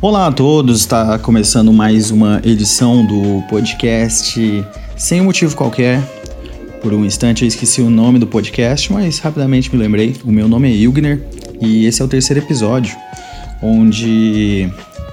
Olá 0.00 0.28
a 0.28 0.32
todos, 0.32 0.80
está 0.80 1.18
começando 1.18 1.70
mais 1.70 2.10
uma 2.10 2.40
edição 2.42 3.04
do 3.04 3.42
podcast 3.50 4.64
sem 4.96 5.20
motivo 5.20 5.54
qualquer. 5.54 6.00
Por 6.80 6.94
um 6.94 7.04
instante 7.04 7.42
eu 7.42 7.48
esqueci 7.48 7.82
o 7.82 7.90
nome 7.90 8.18
do 8.18 8.26
podcast, 8.26 8.90
mas 8.90 9.18
rapidamente 9.18 9.70
me 9.70 9.82
lembrei. 9.82 10.16
O 10.24 10.32
meu 10.32 10.48
nome 10.48 10.70
é 10.70 10.74
Ilgner 10.74 11.33
e 11.64 11.86
esse 11.86 12.02
é 12.02 12.04
o 12.04 12.08
terceiro 12.08 12.44
episódio, 12.44 12.96
onde 13.62 14.70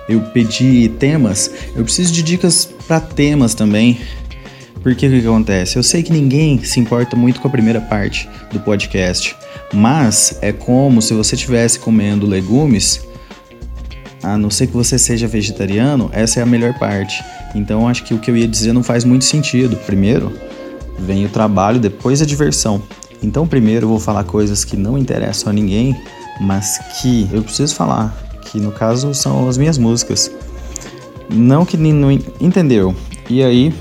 eu 0.07 0.21
pedi 0.21 0.89
temas. 0.99 1.51
Eu 1.75 1.83
preciso 1.83 2.11
de 2.11 2.21
dicas 2.21 2.65
para 2.87 2.99
temas 2.99 3.53
também. 3.53 3.99
Porque 4.83 5.05
o 5.05 5.09
que, 5.11 5.21
que 5.21 5.27
acontece? 5.27 5.77
Eu 5.77 5.83
sei 5.83 6.01
que 6.01 6.11
ninguém 6.11 6.61
se 6.63 6.79
importa 6.79 7.15
muito 7.15 7.39
com 7.39 7.47
a 7.47 7.51
primeira 7.51 7.79
parte 7.79 8.27
do 8.51 8.59
podcast, 8.59 9.35
mas 9.71 10.39
é 10.41 10.51
como 10.51 11.01
se 11.01 11.13
você 11.13 11.35
estivesse 11.35 11.77
comendo 11.77 12.25
legumes 12.25 13.07
a 14.23 14.37
não 14.37 14.49
ser 14.49 14.67
que 14.67 14.73
você 14.73 14.99
seja 14.99 15.27
vegetariano, 15.27 16.09
essa 16.13 16.39
é 16.39 16.43
a 16.43 16.45
melhor 16.45 16.77
parte. 16.77 17.23
Então 17.55 17.87
acho 17.87 18.03
que 18.03 18.13
o 18.13 18.19
que 18.19 18.29
eu 18.29 18.37
ia 18.37 18.47
dizer 18.47 18.73
não 18.73 18.83
faz 18.83 19.03
muito 19.03 19.25
sentido. 19.25 19.75
Primeiro 19.85 20.31
vem 20.99 21.25
o 21.25 21.29
trabalho, 21.29 21.79
depois 21.79 22.21
a 22.21 22.25
diversão. 22.25 22.81
Então 23.21 23.47
primeiro 23.47 23.85
eu 23.85 23.89
vou 23.89 23.99
falar 23.99 24.23
coisas 24.23 24.63
que 24.63 24.77
não 24.77 24.97
interessam 24.97 25.49
a 25.49 25.53
ninguém, 25.53 25.95
mas 26.39 26.79
que 26.99 27.29
eu 27.31 27.43
preciso 27.43 27.75
falar, 27.75 28.15
que 28.41 28.59
no 28.59 28.71
caso 28.71 29.13
são 29.13 29.47
as 29.47 29.57
minhas 29.57 29.77
músicas. 29.77 30.31
Não 31.29 31.65
que 31.65 31.77
não 31.77 32.11
entendeu. 32.39 32.95
E 33.29 33.43
aí 33.43 33.73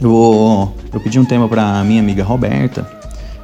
eu 0.00 0.10
vou 0.10 0.74
eu 0.92 1.00
pedi 1.00 1.18
um 1.18 1.24
tema 1.24 1.48
para 1.48 1.82
minha 1.84 2.00
amiga 2.00 2.22
Roberta 2.22 3.02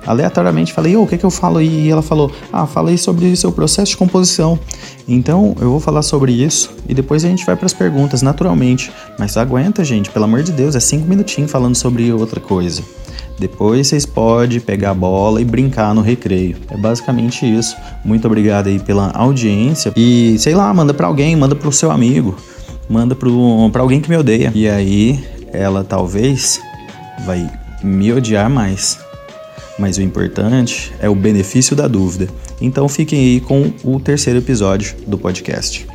aleatoriamente 0.08 0.72
falei, 0.72 0.96
oh, 0.96 1.02
o 1.02 1.06
que, 1.06 1.18
que 1.18 1.24
eu 1.24 1.30
falo? 1.30 1.60
E 1.60 1.90
ela 1.90 2.00
falou, 2.00 2.32
ah, 2.50 2.66
falei 2.66 2.96
sobre 2.96 3.36
seu 3.36 3.52
processo 3.52 3.90
de 3.90 3.96
composição. 3.98 4.58
Então 5.06 5.54
eu 5.60 5.70
vou 5.70 5.80
falar 5.80 6.00
sobre 6.00 6.32
isso 6.32 6.70
e 6.88 6.94
depois 6.94 7.26
a 7.26 7.28
gente 7.28 7.44
vai 7.44 7.54
para 7.54 7.66
as 7.66 7.74
perguntas, 7.74 8.22
naturalmente. 8.22 8.90
Mas 9.18 9.36
aguenta, 9.36 9.84
gente, 9.84 10.10
pelo 10.10 10.24
amor 10.24 10.42
de 10.42 10.50
Deus, 10.50 10.74
é 10.74 10.80
cinco 10.80 11.06
minutinhos 11.06 11.50
falando 11.50 11.74
sobre 11.74 12.10
outra 12.10 12.40
coisa. 12.40 12.82
Depois 13.38 13.86
vocês 13.86 14.04
podem 14.04 14.60
pegar 14.60 14.90
a 14.90 14.94
bola 14.94 15.40
e 15.40 15.44
brincar 15.44 15.94
no 15.94 16.00
recreio. 16.00 16.56
É 16.70 16.76
basicamente 16.76 17.46
isso. 17.46 17.76
Muito 18.04 18.26
obrigado 18.26 18.68
aí 18.68 18.78
pela 18.78 19.10
audiência. 19.10 19.92
E 19.96 20.36
sei 20.38 20.54
lá, 20.54 20.72
manda 20.74 20.92
para 20.92 21.06
alguém, 21.06 21.36
manda 21.36 21.54
pro 21.54 21.70
seu 21.70 21.90
amigo, 21.90 22.36
manda 22.88 23.14
para 23.14 23.80
alguém 23.80 24.00
que 24.00 24.10
me 24.10 24.16
odeia. 24.16 24.50
E 24.54 24.68
aí 24.68 25.24
ela 25.52 25.84
talvez 25.84 26.60
vai 27.24 27.48
me 27.82 28.12
odiar 28.12 28.50
mais 28.50 28.98
mas 29.78 29.96
o 29.96 30.02
importante 30.02 30.92
é 30.98 31.08
o 31.08 31.14
benefício 31.14 31.76
da 31.76 31.86
dúvida. 31.86 32.28
Então 32.60 32.88
fiquem 32.88 33.20
aí 33.20 33.40
com 33.40 33.72
o 33.84 34.00
terceiro 34.00 34.40
episódio 34.40 34.96
do 35.06 35.16
podcast. 35.16 35.86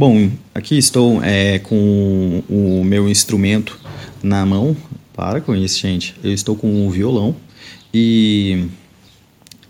Bom, 0.00 0.30
aqui 0.54 0.78
estou 0.78 1.22
é, 1.22 1.58
com 1.58 2.42
o 2.48 2.82
meu 2.82 3.06
instrumento 3.06 3.78
na 4.22 4.46
mão. 4.46 4.74
Para 5.14 5.42
com 5.42 5.54
isso, 5.54 5.78
gente. 5.78 6.14
Eu 6.24 6.32
estou 6.32 6.56
com 6.56 6.86
o 6.86 6.90
violão 6.90 7.36
e, 7.92 8.64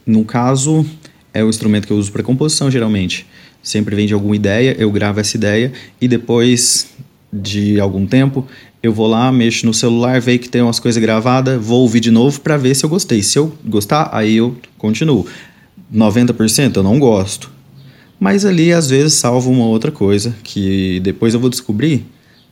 no 0.07 0.25
caso, 0.25 0.87
é 1.35 1.43
o 1.43 1.49
instrumento 1.49 1.89
que 1.89 1.93
eu 1.93 1.97
uso 1.97 2.13
para 2.13 2.23
composição 2.23 2.71
geralmente. 2.71 3.27
Sempre 3.61 3.97
vem 3.97 4.07
de 4.07 4.15
alguma 4.15 4.37
ideia, 4.37 4.77
eu 4.79 4.89
gravo 4.93 5.19
essa 5.19 5.37
ideia 5.37 5.73
e 6.01 6.07
depois 6.07 6.91
de 7.33 7.81
algum 7.81 8.07
tempo 8.07 8.47
eu 8.81 8.93
vou 8.93 9.09
lá, 9.09 9.33
mexo 9.33 9.67
no 9.67 9.75
celular, 9.75 10.21
vejo 10.21 10.39
que 10.39 10.49
tem 10.49 10.63
umas 10.63 10.79
coisas 10.79 11.03
gravadas, 11.03 11.61
vou 11.61 11.81
ouvir 11.81 11.99
de 11.99 12.13
novo 12.13 12.41
para 12.41 12.57
ver 12.57 12.77
se 12.77 12.85
eu 12.85 12.89
gostei. 12.89 13.21
Se 13.25 13.37
eu 13.37 13.53
gostar, 13.65 14.09
aí 14.13 14.37
eu 14.37 14.57
continuo. 14.79 15.27
90% 15.93 16.77
eu 16.77 16.85
não 16.85 17.01
gosto 17.01 17.59
mas 18.21 18.45
ali 18.45 18.73
às 18.73 18.91
vezes 18.91 19.15
salva 19.15 19.49
uma 19.49 19.65
outra 19.65 19.91
coisa 19.91 20.37
que 20.45 21.01
depois 21.01 21.33
eu 21.33 21.41
vou 21.41 21.49
descobrir, 21.49 22.05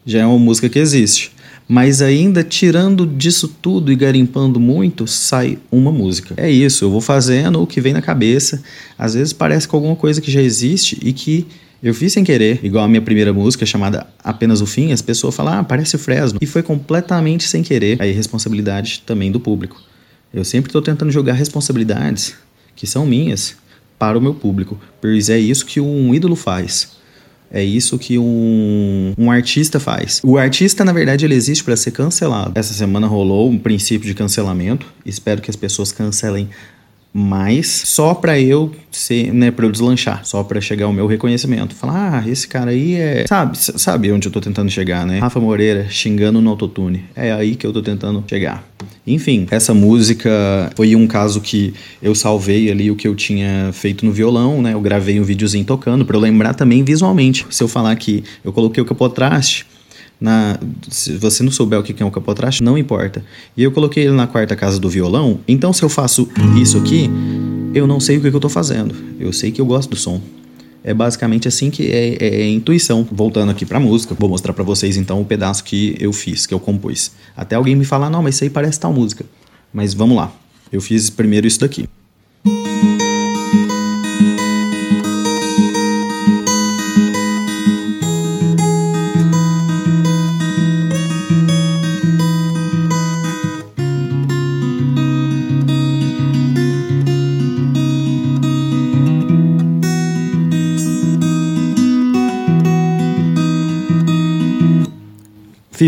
já 0.05 0.21
é 0.21 0.27
uma 0.27 0.39
música 0.39 0.69
que 0.69 0.79
existe. 0.79 1.33
Mas 1.69 2.01
ainda 2.01 2.43
tirando 2.43 3.06
disso 3.06 3.47
tudo 3.47 3.93
e 3.93 3.95
garimpando 3.95 4.59
muito, 4.59 5.07
sai 5.07 5.59
uma 5.71 5.93
música. 5.93 6.33
É 6.39 6.51
isso, 6.51 6.87
eu 6.87 6.91
vou 6.91 7.03
fazendo 7.03 7.61
o 7.61 7.67
que 7.67 7.78
vem 7.78 7.93
na 7.93 8.01
cabeça. 8.01 8.62
Às 8.99 9.12
vezes 9.12 9.34
parece 9.34 9.69
com 9.69 9.77
alguma 9.77 9.95
coisa 9.95 10.19
que 10.23 10.31
já 10.31 10.41
existe 10.41 10.99
e 11.03 11.12
que 11.12 11.47
eu 11.83 11.93
fiz 11.93 12.15
sem 12.15 12.25
querer, 12.25 12.59
igual 12.62 12.84
a 12.84 12.89
minha 12.89 13.03
primeira 13.03 13.34
música 13.34 13.67
chamada 13.67 14.07
Apenas 14.25 14.62
o 14.62 14.67
Fim, 14.67 14.93
as 14.93 15.03
pessoas 15.03 15.37
falam, 15.37 15.59
ah, 15.59 15.65
parece 15.65 15.95
o 15.95 15.99
Fresno. 15.99 16.39
E 16.41 16.47
foi 16.47 16.62
completamente 16.62 17.47
sem 17.47 17.62
querer. 17.62 18.01
Aí, 18.01 18.12
responsabilidade 18.12 19.03
também 19.05 19.31
do 19.31 19.39
público. 19.39 19.81
Eu 20.33 20.45
sempre 20.45 20.71
estou 20.71 20.81
tentando 20.81 21.12
jogar 21.12 21.34
responsabilidades 21.34 22.34
que 22.75 22.87
são 22.87 23.05
minhas 23.05 23.57
para 23.98 24.16
o 24.16 24.20
meu 24.20 24.34
público, 24.34 24.78
pois 25.00 25.28
é 25.28 25.38
isso 25.38 25.66
que 25.66 25.81
um 25.81 26.14
ídolo 26.14 26.36
faz. 26.36 26.97
É 27.50 27.64
isso 27.64 27.98
que 27.98 28.19
um, 28.19 29.14
um 29.16 29.31
artista 29.31 29.81
faz. 29.81 30.20
O 30.22 30.36
artista, 30.36 30.84
na 30.84 30.92
verdade, 30.92 31.25
ele 31.25 31.34
existe 31.34 31.64
para 31.64 31.76
ser 31.76 31.92
cancelado. 31.92 32.53
Essa 32.54 32.75
semana 32.75 33.06
rolou 33.06 33.48
um 33.48 33.59
princípio 33.59 34.06
de 34.06 34.14
cancelamento. 34.14 34.86
Espero 35.04 35.41
que 35.41 35.50
as 35.50 35.56
pessoas 35.56 35.91
cancelem 35.91 36.50
mais 37.19 37.67
só 37.84 38.15
para 38.15 38.41
eu 38.41 38.71
ser, 38.91 39.33
né, 39.33 39.51
para 39.51 39.67
eu 39.67 39.73
deslanchar, 39.73 40.25
só 40.25 40.43
para 40.45 40.61
chegar 40.61 40.87
ao 40.87 40.93
meu 40.93 41.06
reconhecimento. 41.06 41.75
Falar, 41.75 42.23
ah, 42.25 42.29
esse 42.29 42.47
cara 42.47 42.71
aí 42.71 42.95
é, 42.95 43.25
sabe, 43.27 43.59
sabe 43.59 44.12
onde 44.12 44.29
eu 44.29 44.33
tô 44.33 44.41
tentando 44.41 44.71
chegar, 44.71 45.05
né? 45.05 45.19
Rafa 45.19 45.41
Moreira 45.41 45.87
xingando 45.91 46.41
no 46.41 46.49
autotune. 46.51 47.05
É 47.17 47.33
aí 47.33 47.57
que 47.57 47.67
eu 47.67 47.73
tô 47.73 47.83
tentando 47.83 48.23
chegar. 48.28 48.65
Enfim, 49.07 49.47
essa 49.51 49.75
música 49.75 50.71
foi 50.77 50.95
um 50.95 51.07
caso 51.07 51.41
que 51.41 51.75
eu 52.01 52.15
salvei 52.15 52.71
ali 52.71 52.91
o 52.91 52.97
que 52.97 53.09
eu 53.09 53.15
tinha 53.15 53.71
feito 53.73 54.07
no 54.07 54.12
violão, 54.12 54.62
né? 54.62 54.75
Eu 54.75 54.81
gravei 54.81 55.19
um 55.19 55.25
videozinho 55.25 55.65
tocando 55.65 56.05
para 56.05 56.17
eu 56.17 56.21
lembrar 56.21 56.55
também 56.55 56.84
visualmente. 56.84 57.47
Se 57.51 57.62
eu 57.62 57.69
falar 57.69 57.97
que 57.97 58.23
eu 58.45 58.53
coloquei 58.53 58.83
o 58.83 58.87
capotraste, 58.87 59.67
na, 60.21 60.59
se 60.89 61.12
você 61.17 61.43
não 61.43 61.51
souber 61.51 61.79
o 61.79 61.83
que 61.83 62.03
é 62.03 62.06
um 62.06 62.11
capotraste, 62.11 62.62
não 62.62 62.77
importa. 62.77 63.25
E 63.56 63.62
eu 63.62 63.71
coloquei 63.71 64.05
ele 64.05 64.12
na 64.12 64.27
quarta 64.27 64.56
casa 64.56 64.79
do 64.79 64.89
violão, 64.89 65.41
então 65.47 65.73
se 65.73 65.83
eu 65.83 65.89
faço 65.89 66.29
isso 66.61 66.77
aqui, 66.77 67.09
eu 67.75 67.87
não 67.87 68.01
sei 68.01 68.19
o 68.19 68.21
que, 68.21 68.27
eu 68.27 68.37
estou 68.37 68.51
fazendo. 68.51 68.95
Eu 69.19 69.33
sei 69.33 69.53
que 69.53 69.61
eu 69.61 69.67
gosto 69.67 69.91
do 69.91 69.97
som. 69.97 70.21
É 70.83 70.95
basicamente 70.95 71.47
assim 71.47 71.71
que 71.71 71.91
é, 71.91 72.17
é, 72.21 72.41
é 72.43 72.49
intuição. 72.49 73.07
Voltando 73.11 73.51
aqui 73.51 73.67
para 73.67 73.78
música, 73.78 74.15
vou 74.19 74.28
mostrar 74.28 74.53
para 74.53 74.65
vocês 74.65 74.97
então 74.97 75.21
o 75.21 75.25
pedaço 75.25 75.62
que 75.65 75.97
eu 76.01 76.12
fiz, 76.12 76.47
que 76.47 76.55
eu 76.55 76.61
compus. 76.61 77.12
Até 77.37 77.57
alguém 77.57 77.77
me 77.77 77.84
falar, 77.84 78.09
não, 78.11 78.23
mas 78.23 78.37
isso 78.37 78.45
aí 78.45 78.51
parece 78.51 78.81
tal 78.81 78.93
música. 78.93 79.25
Mas 79.73 79.93
vamos 79.93 80.17
lá. 80.17 80.33
Eu 80.73 80.81
fiz 80.81 81.11
primeiro 81.11 81.47
isso 81.47 81.61
daqui. 81.61 81.89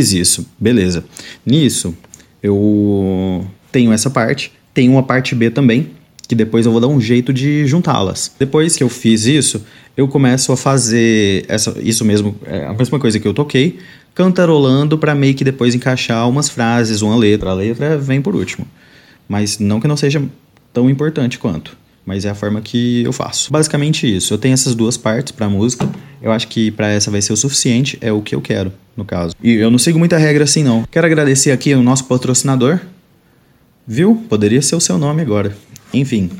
Fiz 0.01 0.15
isso, 0.15 0.47
beleza. 0.59 1.05
Nisso, 1.45 1.95
eu 2.43 3.47
tenho 3.71 3.93
essa 3.93 4.09
parte, 4.09 4.51
tenho 4.73 4.93
uma 4.93 5.03
parte 5.03 5.35
B 5.35 5.51
também, 5.51 5.91
que 6.27 6.35
depois 6.35 6.65
eu 6.65 6.73
vou 6.73 6.81
dar 6.81 6.87
um 6.87 6.99
jeito 6.99 7.35
de 7.35 7.67
juntá-las. 7.67 8.33
Depois 8.39 8.75
que 8.77 8.83
eu 8.83 8.89
fiz 8.89 9.27
isso, 9.27 9.63
eu 9.95 10.09
começo 10.09 10.53
a 10.53 10.57
fazer 10.57 11.45
essa, 11.49 11.77
isso 11.83 12.03
mesmo, 12.03 12.35
é 12.47 12.65
a 12.65 12.73
mesma 12.73 12.99
coisa 12.99 13.21
que 13.21 13.29
eu 13.29 13.35
toquei, 13.35 13.79
cantarolando 14.15 14.97
para 14.97 15.15
meio 15.15 15.35
que 15.35 15.45
depois 15.45 15.75
encaixar 15.75 16.27
umas 16.27 16.49
frases, 16.49 17.03
uma 17.03 17.15
letra. 17.15 17.51
A 17.51 17.55
letra 17.55 17.99
vem 17.99 18.23
por 18.23 18.35
último. 18.35 18.67
Mas 19.29 19.59
não 19.59 19.81
que 19.81 19.87
não 19.87 19.99
seja 19.99 20.23
tão 20.73 20.89
importante 20.89 21.39
quanto. 21.39 21.77
mas 22.07 22.25
é 22.25 22.31
a 22.31 22.35
forma 22.35 22.63
que 22.63 23.03
eu 23.05 23.13
faço. 23.13 23.53
Basicamente 23.53 24.17
isso. 24.17 24.33
Eu 24.33 24.39
tenho 24.39 24.55
essas 24.55 24.75
duas 24.75 24.97
partes 24.97 25.31
para 25.31 25.47
música. 25.47 25.87
Eu 26.23 26.33
acho 26.33 26.49
que 26.49 26.71
para 26.71 26.89
essa 26.89 27.11
vai 27.11 27.23
ser 27.23 27.33
o 27.33 27.37
suficiente, 27.37 27.99
é 28.01 28.13
o 28.13 28.21
que 28.21 28.35
eu 28.35 28.41
quero, 28.41 28.73
no 28.97 29.05
caso. 29.05 29.35
E 29.43 29.55
eu 29.55 29.71
não 29.71 29.79
sigo 29.79 29.99
muita 29.99 30.19
regra 30.19 30.45
assim 30.45 30.63
não. 30.63 30.85
Quero 30.91 31.07
agradecer 31.07 31.51
aqui 31.51 31.75
o 31.75 31.83
nosso 31.83 32.05
patrocinador. 32.05 32.81
Viu? 33.87 34.25
Poderia 34.29 34.63
ser 34.63 34.77
o 34.77 34.81
seu 34.81 34.99
nome 34.99 35.23
agora. 35.23 35.57
Enfim, 35.93 36.31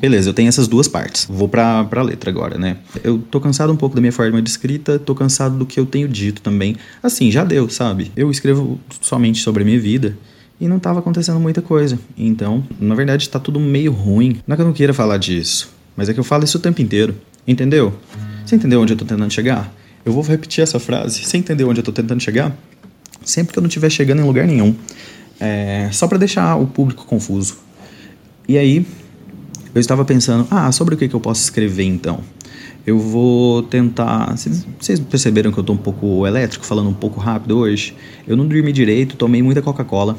Beleza, 0.00 0.30
eu 0.30 0.34
tenho 0.34 0.48
essas 0.48 0.68
duas 0.68 0.86
partes. 0.86 1.26
Vou 1.28 1.48
pra, 1.48 1.82
pra 1.84 2.02
letra 2.02 2.30
agora, 2.30 2.56
né? 2.56 2.76
Eu 3.02 3.18
tô 3.18 3.40
cansado 3.40 3.72
um 3.72 3.76
pouco 3.76 3.96
da 3.96 4.00
minha 4.00 4.12
forma 4.12 4.40
de 4.40 4.48
escrita, 4.48 4.98
tô 4.98 5.14
cansado 5.14 5.58
do 5.58 5.66
que 5.66 5.78
eu 5.80 5.84
tenho 5.84 6.06
dito 6.08 6.40
também. 6.40 6.76
Assim, 7.02 7.30
já 7.32 7.44
deu, 7.44 7.68
sabe? 7.68 8.12
Eu 8.16 8.30
escrevo 8.30 8.78
somente 9.00 9.40
sobre 9.40 9.62
a 9.62 9.66
minha 9.66 9.80
vida 9.80 10.16
e 10.60 10.68
não 10.68 10.78
tava 10.78 11.00
acontecendo 11.00 11.40
muita 11.40 11.60
coisa. 11.60 11.98
Então, 12.16 12.64
na 12.80 12.94
verdade, 12.94 13.28
tá 13.28 13.40
tudo 13.40 13.58
meio 13.58 13.90
ruim. 13.90 14.40
Não 14.46 14.54
é 14.54 14.56
que 14.56 14.62
eu 14.62 14.66
não 14.66 14.72
queira 14.72 14.94
falar 14.94 15.16
disso, 15.16 15.68
mas 15.96 16.08
é 16.08 16.14
que 16.14 16.20
eu 16.20 16.24
falo 16.24 16.44
isso 16.44 16.58
o 16.58 16.60
tempo 16.60 16.80
inteiro. 16.80 17.16
Entendeu? 17.46 17.92
Você 18.48 18.56
entendeu 18.56 18.80
onde 18.80 18.94
eu 18.94 18.96
tô 18.96 19.04
tentando 19.04 19.30
chegar? 19.30 19.70
Eu 20.06 20.10
vou 20.10 20.22
repetir 20.22 20.62
essa 20.62 20.80
frase. 20.80 21.22
Você 21.22 21.36
entendeu 21.36 21.68
onde 21.68 21.80
eu 21.80 21.84
tô 21.84 21.92
tentando 21.92 22.22
chegar? 22.22 22.56
Sempre 23.22 23.52
que 23.52 23.58
eu 23.58 23.60
não 23.60 23.68
estiver 23.68 23.90
chegando 23.90 24.22
em 24.22 24.24
lugar 24.24 24.46
nenhum. 24.46 24.74
É, 25.38 25.90
só 25.92 26.08
para 26.08 26.16
deixar 26.16 26.56
o 26.56 26.66
público 26.66 27.04
confuso. 27.04 27.58
E 28.48 28.56
aí, 28.56 28.86
eu 29.74 29.78
estava 29.78 30.02
pensando, 30.02 30.48
ah, 30.50 30.72
sobre 30.72 30.94
o 30.94 30.96
que, 30.96 31.06
que 31.08 31.14
eu 31.14 31.20
posso 31.20 31.42
escrever 31.42 31.84
então? 31.84 32.20
Eu 32.86 32.98
vou 32.98 33.64
tentar. 33.64 34.34
Vocês 34.34 34.98
perceberam 34.98 35.52
que 35.52 35.58
eu 35.58 35.64
tô 35.64 35.74
um 35.74 35.76
pouco 35.76 36.26
elétrico, 36.26 36.64
falando 36.64 36.88
um 36.88 36.94
pouco 36.94 37.20
rápido 37.20 37.58
hoje? 37.58 37.94
Eu 38.26 38.34
não 38.34 38.48
dormi 38.48 38.72
direito, 38.72 39.14
tomei 39.14 39.42
muita 39.42 39.60
Coca-Cola. 39.60 40.16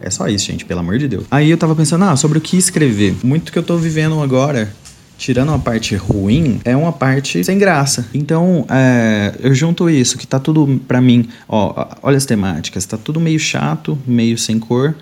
É 0.00 0.10
só 0.10 0.26
isso, 0.26 0.46
gente, 0.46 0.64
pelo 0.64 0.80
amor 0.80 0.98
de 0.98 1.06
Deus. 1.06 1.26
Aí 1.30 1.48
eu 1.48 1.56
tava 1.56 1.76
pensando, 1.76 2.02
ah, 2.06 2.16
sobre 2.16 2.38
o 2.38 2.40
que 2.40 2.56
escrever. 2.56 3.14
Muito 3.22 3.52
que 3.52 3.58
eu 3.58 3.62
tô 3.62 3.76
vivendo 3.76 4.20
agora, 4.20 4.74
tirando 5.18 5.52
a 5.52 5.58
parte 5.58 5.96
ruim, 5.96 6.60
é 6.64 6.76
uma 6.76 6.92
parte 6.92 7.42
sem 7.42 7.58
graça. 7.58 8.06
Então, 8.14 8.64
é, 8.70 9.34
eu 9.40 9.52
junto 9.52 9.90
isso, 9.90 10.16
que 10.16 10.26
tá 10.26 10.38
tudo 10.38 10.80
pra 10.86 11.00
mim, 11.00 11.28
ó, 11.48 11.86
olha 12.02 12.16
as 12.16 12.24
temáticas, 12.24 12.86
tá 12.86 12.96
tudo 12.96 13.20
meio 13.20 13.38
chato, 13.38 13.98
meio 14.06 14.38
sem 14.38 14.60
cor. 14.60 14.94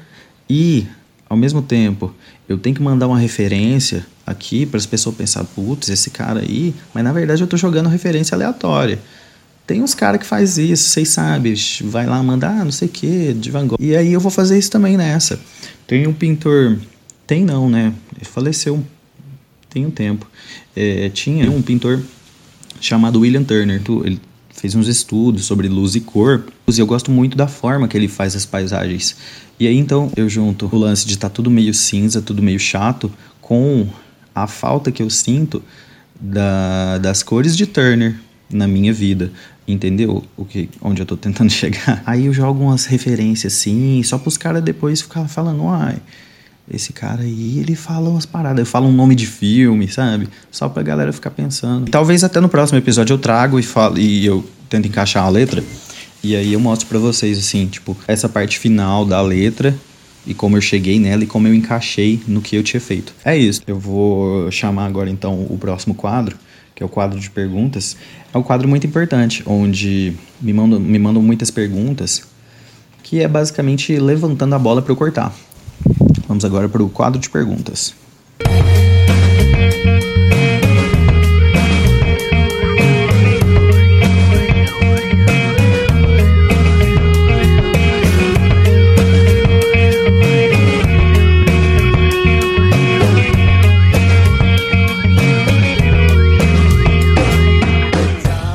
E, 0.49 0.87
ao 1.29 1.37
mesmo 1.37 1.61
tempo, 1.61 2.15
eu 2.49 2.57
tenho 2.57 2.75
que 2.75 2.83
mandar 2.83 3.07
uma 3.07 3.19
referência 3.19 4.07
aqui 4.27 4.65
para 4.65 4.79
as 4.79 4.87
pessoas 4.87 5.15
pensar, 5.15 5.45
putz, 5.45 5.91
esse 5.91 6.11
cara 6.11 6.41
aí, 6.41 6.75
mas 6.95 7.05
na 7.05 7.13
verdade 7.13 7.43
eu 7.43 7.47
tô 7.47 7.57
jogando 7.57 7.89
referência 7.89 8.35
aleatória. 8.35 8.99
Tem 9.67 9.83
uns 9.83 9.95
caras 9.95 10.21
que 10.21 10.27
faz 10.27 10.57
isso, 10.57 10.89
vocês 10.89 11.09
sabem, 11.09 11.55
vai 11.83 12.07
lá 12.07 12.23
mandar, 12.23 12.61
ah, 12.61 12.65
não 12.65 12.73
sei 12.73 12.89
o 12.89 12.91
que, 12.91 13.35
de 13.35 13.51
Van 13.51 13.67
Gogh. 13.67 13.77
E 13.81 13.95
aí 13.95 14.13
eu 14.13 14.21
vou 14.21 14.31
fazer 14.31 14.57
isso 14.57 14.71
também 14.71 14.97
nessa. 14.97 15.39
Tem 15.87 16.07
um 16.07 16.13
pintor, 16.13 16.79
tem 17.27 17.45
não, 17.45 17.69
né? 17.69 17.93
Faleceu 18.23 18.83
tem 19.76 19.84
um 19.84 19.90
tempo. 19.90 20.26
É, 20.75 21.11
tinha 21.11 21.50
um 21.50 21.61
pintor 21.61 22.00
chamado 22.81 23.20
William 23.20 23.44
Turner. 23.44 23.82
Ele 24.05 24.19
fez 24.49 24.75
uns 24.75 24.88
estudos 24.88 25.44
sobre 25.44 25.69
luz 25.69 25.94
e 25.94 26.00
cor. 26.00 26.46
E 26.67 26.81
eu 26.81 26.87
gosto 26.87 27.11
muito 27.11 27.37
da 27.37 27.46
forma 27.46 27.87
que 27.87 27.94
ele 27.94 28.08
faz 28.08 28.34
as 28.34 28.46
paisagens. 28.46 29.14
E 29.61 29.67
aí 29.67 29.76
então 29.76 30.11
eu 30.17 30.31
junto 30.31 30.67
o 30.73 30.78
lance 30.78 31.06
de 31.06 31.12
estar 31.12 31.28
tá 31.28 31.34
tudo 31.34 31.50
meio 31.50 31.75
cinza, 31.75 32.23
tudo 32.23 32.43
meio 32.43 32.58
chato, 32.58 33.12
com 33.43 33.87
a 34.34 34.46
falta 34.46 34.90
que 34.90 35.02
eu 35.02 35.11
sinto 35.11 35.62
da, 36.19 36.96
das 36.96 37.22
cores 37.22 37.55
de 37.55 37.67
Turner 37.67 38.17
na 38.50 38.67
minha 38.67 38.94
vida. 38.94 39.31
Entendeu 39.69 40.25
o 40.38 40.44
que, 40.46 40.70
onde 40.81 41.02
eu 41.02 41.06
tô 41.06 41.19
tentando 41.19 41.50
chegar? 41.52 42.02
Aí 42.06 42.25
eu 42.25 42.32
jogo 42.32 42.64
umas 42.64 42.87
referências 42.87 43.52
assim, 43.52 44.02
só 44.02 44.17
para 44.17 44.29
os 44.29 44.38
caras 44.38 44.62
depois 44.62 45.02
ficar 45.02 45.29
falando, 45.29 45.69
ai, 45.69 45.96
esse 46.71 46.93
cara 46.93 47.23
aí, 47.23 47.59
ele 47.61 47.77
fala 47.77 48.09
umas 48.11 48.27
paradas. 48.27 48.59
Eu 48.59 48.67
falo 48.67 48.89
um 48.89 48.93
nome 48.93 49.15
de 49.15 49.27
filme, 49.27 49.89
sabe? 49.89 50.29
Só 50.51 50.69
pra 50.69 50.83
galera 50.83 51.13
ficar 51.13 51.31
pensando. 51.31 51.91
Talvez 51.91 52.25
até 52.25 52.41
no 52.41 52.49
próximo 52.49 52.79
episódio 52.79 53.15
eu 53.15 53.19
trago 53.19 53.59
e 53.59 53.63
falo 53.63 53.99
e 53.99 54.27
eu 54.27 54.45
tento 54.69 54.89
encaixar 54.89 55.25
a 55.25 55.29
letra. 55.29 55.63
E 56.23 56.35
aí 56.35 56.53
eu 56.53 56.61
mostro 56.61 56.89
para 56.89 56.99
vocês, 56.99 57.39
assim, 57.39 57.67
tipo, 57.67 57.97
essa 58.09 58.29
parte 58.29 58.59
final 58.59 59.05
da 59.05 59.21
letra 59.21 59.77
e 60.27 60.35
como 60.35 60.57
eu 60.57 60.61
cheguei 60.61 60.99
nela 60.99 61.23
e 61.23 61.27
como 61.27 61.47
eu 61.47 61.55
encaixei 61.55 62.21
no 62.27 62.41
que 62.41 62.57
eu 62.57 62.63
tinha 62.63 62.81
feito. 62.81 63.15
É 63.25 63.37
isso. 63.37 63.63
Eu 63.67 63.79
vou 63.79 64.51
chamar 64.51 64.87
agora 64.87 65.09
então 65.09 65.47
o 65.49 65.57
próximo 65.57 65.95
quadro, 65.95 66.37
que 66.75 66.83
é 66.83 66.87
o 66.87 66.89
quadro 66.89 67.21
de 67.21 67.31
perguntas. 67.31 67.97
É 68.35 68.37
um 68.37 68.43
quadro 68.43 68.69
muito 68.69 68.87
importante, 68.87 69.45
onde 69.47 70.15
me 70.41 70.53
mandam, 70.53 70.81
me 70.81 70.99
mandam 70.99 71.23
muitas 71.23 71.51
perguntas, 71.51 72.25
que 73.05 73.21
é 73.21 73.29
basicamente 73.29 73.97
levantando 73.97 74.55
a 74.57 74.59
bola 74.59 74.83
para 74.83 74.91
eu 74.91 74.97
cortar. 74.97 75.33
Vamos 76.37 76.44
agora 76.44 76.69
para 76.69 76.83
o 76.83 76.91
quadro 76.91 77.19
de 77.19 77.31
perguntas. 77.31 77.94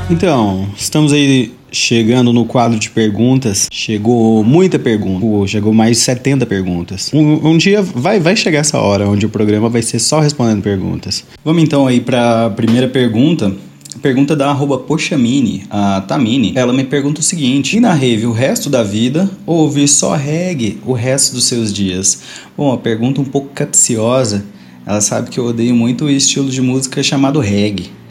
Então, 0.07 0.67
estamos 0.77 1.11
aí 1.11 1.51
chegando 1.71 2.33
no 2.33 2.45
quadro 2.45 2.77
de 2.77 2.89
perguntas. 2.89 3.67
Chegou 3.71 4.43
muita 4.43 4.77
pergunta, 4.77 5.47
chegou 5.47 5.73
mais 5.73 5.97
de 5.97 6.03
70 6.03 6.45
perguntas. 6.45 7.11
Um, 7.13 7.49
um, 7.49 7.57
dia 7.57 7.81
vai, 7.81 8.19
vai 8.19 8.35
chegar 8.35 8.59
essa 8.59 8.79
hora 8.79 9.07
onde 9.07 9.25
o 9.25 9.29
programa 9.29 9.69
vai 9.69 9.81
ser 9.81 9.99
só 9.99 10.19
respondendo 10.19 10.61
perguntas. 10.61 11.23
Vamos 11.43 11.63
então 11.63 11.87
aí 11.87 11.99
para 12.01 12.47
a 12.47 12.49
primeira 12.49 12.87
pergunta. 12.87 13.53
Pergunta 14.01 14.35
da 14.35 14.49
arroba 14.49 14.79
Poxamini, 14.79 15.63
a 15.69 16.01
Tamini. 16.01 16.53
Ela 16.55 16.73
me 16.73 16.83
pergunta 16.83 17.19
o 17.19 17.23
seguinte: 17.23 17.77
E 17.77 17.79
na 17.79 17.93
rave 17.93 18.25
o 18.25 18.31
resto 18.31 18.69
da 18.69 18.83
vida 18.83 19.29
ou 19.45 19.59
ouvir 19.59 19.87
só 19.87 20.15
reggae 20.15 20.79
o 20.85 20.93
resto 20.93 21.35
dos 21.35 21.43
seus 21.43 21.73
dias? 21.73 22.21
Bom, 22.57 22.71
a 22.71 22.77
pergunta 22.77 23.21
um 23.21 23.25
pouco 23.25 23.49
capciosa. 23.53 24.45
Ela 24.85 25.01
sabe 25.01 25.29
que 25.29 25.39
eu 25.39 25.45
odeio 25.45 25.75
muito 25.75 26.05
o 26.05 26.09
estilo 26.09 26.49
de 26.49 26.61
música 26.61 27.03
chamado 27.03 27.39
reggae 27.39 28.01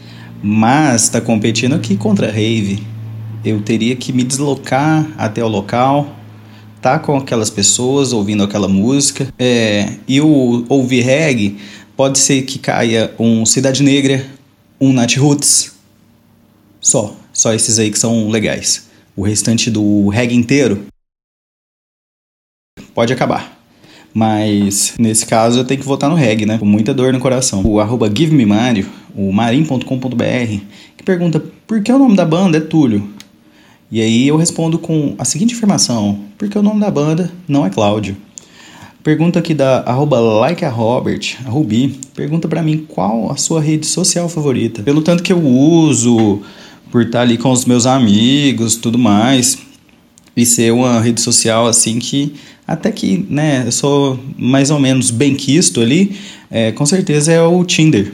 mas 0.41 1.03
está 1.03 1.21
competindo 1.21 1.73
aqui 1.73 1.95
contra 1.95 2.27
Rave. 2.27 2.79
Eu 3.43 3.59
teria 3.61 3.95
que 3.95 4.13
me 4.13 4.23
deslocar 4.23 5.11
até 5.17 5.43
o 5.43 5.47
local, 5.47 6.15
tá 6.79 6.99
com 6.99 7.17
aquelas 7.17 7.49
pessoas 7.49 8.13
ouvindo 8.13 8.43
aquela 8.43 8.67
música. 8.67 9.33
É, 9.37 9.93
e 10.07 10.21
o 10.21 10.65
ouvir 10.69 11.01
reggae 11.01 11.57
pode 11.97 12.19
ser 12.19 12.43
que 12.43 12.59
caia 12.59 13.13
um 13.17 13.45
Cidade 13.45 13.81
Negra, 13.81 14.25
um 14.79 14.93
Nat 14.93 15.17
Roots. 15.17 15.73
Só, 16.79 17.15
só 17.33 17.53
esses 17.53 17.79
aí 17.79 17.89
que 17.89 17.97
são 17.97 18.29
legais. 18.29 18.89
O 19.15 19.23
restante 19.23 19.71
do 19.71 20.09
reggae 20.09 20.35
inteiro 20.35 20.85
pode 22.93 23.11
acabar. 23.11 23.59
Mas 24.13 24.93
nesse 24.99 25.25
caso 25.25 25.59
eu 25.59 25.63
tenho 25.63 25.79
que 25.79 25.85
votar 25.85 26.09
no 26.09 26.15
reggae, 26.15 26.45
né? 26.45 26.57
Com 26.57 26.65
muita 26.65 26.93
dor 26.93 27.13
no 27.13 27.19
coração. 27.19 27.65
O 27.65 27.79
arroba 27.79 28.11
GiveMeMario, 28.13 28.87
o 29.15 29.31
marim.com.br, 29.31 29.85
que 30.97 31.03
pergunta 31.03 31.41
por 31.65 31.81
que 31.81 31.91
o 31.91 31.97
nome 31.97 32.15
da 32.15 32.25
banda 32.25 32.57
é 32.57 32.61
Túlio? 32.61 33.20
E 33.91 33.99
aí 34.01 34.27
eu 34.27 34.37
respondo 34.37 34.79
com 34.79 35.15
a 35.17 35.25
seguinte 35.25 35.53
informação: 35.53 36.19
porque 36.37 36.57
o 36.57 36.61
nome 36.61 36.79
da 36.79 36.89
banda 36.89 37.31
não 37.47 37.65
é 37.65 37.69
Cláudio. 37.69 38.15
Pergunta 39.03 39.39
aqui 39.39 39.53
da 39.53 39.79
arroba 39.81 40.19
like 40.19 40.63
a 40.63 40.69
Robert, 40.69 41.37
a 41.43 42.15
pergunta 42.15 42.47
para 42.47 42.61
mim 42.61 42.85
qual 42.87 43.31
a 43.31 43.35
sua 43.35 43.59
rede 43.59 43.87
social 43.87 44.29
favorita. 44.29 44.83
Pelo 44.83 45.01
tanto 45.01 45.23
que 45.23 45.33
eu 45.33 45.43
uso, 45.43 46.41
por 46.91 47.01
estar 47.01 47.21
ali 47.21 47.35
com 47.35 47.51
os 47.51 47.65
meus 47.65 47.87
amigos, 47.87 48.75
tudo 48.75 48.99
mais, 48.99 49.57
e 50.37 50.45
ser 50.45 50.71
uma 50.71 51.01
rede 51.01 51.19
social 51.19 51.65
assim 51.65 51.97
que 51.97 52.35
até 52.67 52.91
que, 52.91 53.25
né, 53.29 53.63
eu 53.65 53.71
sou 53.71 54.19
mais 54.37 54.69
ou 54.69 54.79
menos 54.79 55.11
bem 55.11 55.35
quisto 55.35 55.81
ali, 55.81 56.15
é, 56.49 56.71
com 56.71 56.85
certeza 56.85 57.31
é 57.31 57.41
o 57.41 57.65
Tinder. 57.65 58.13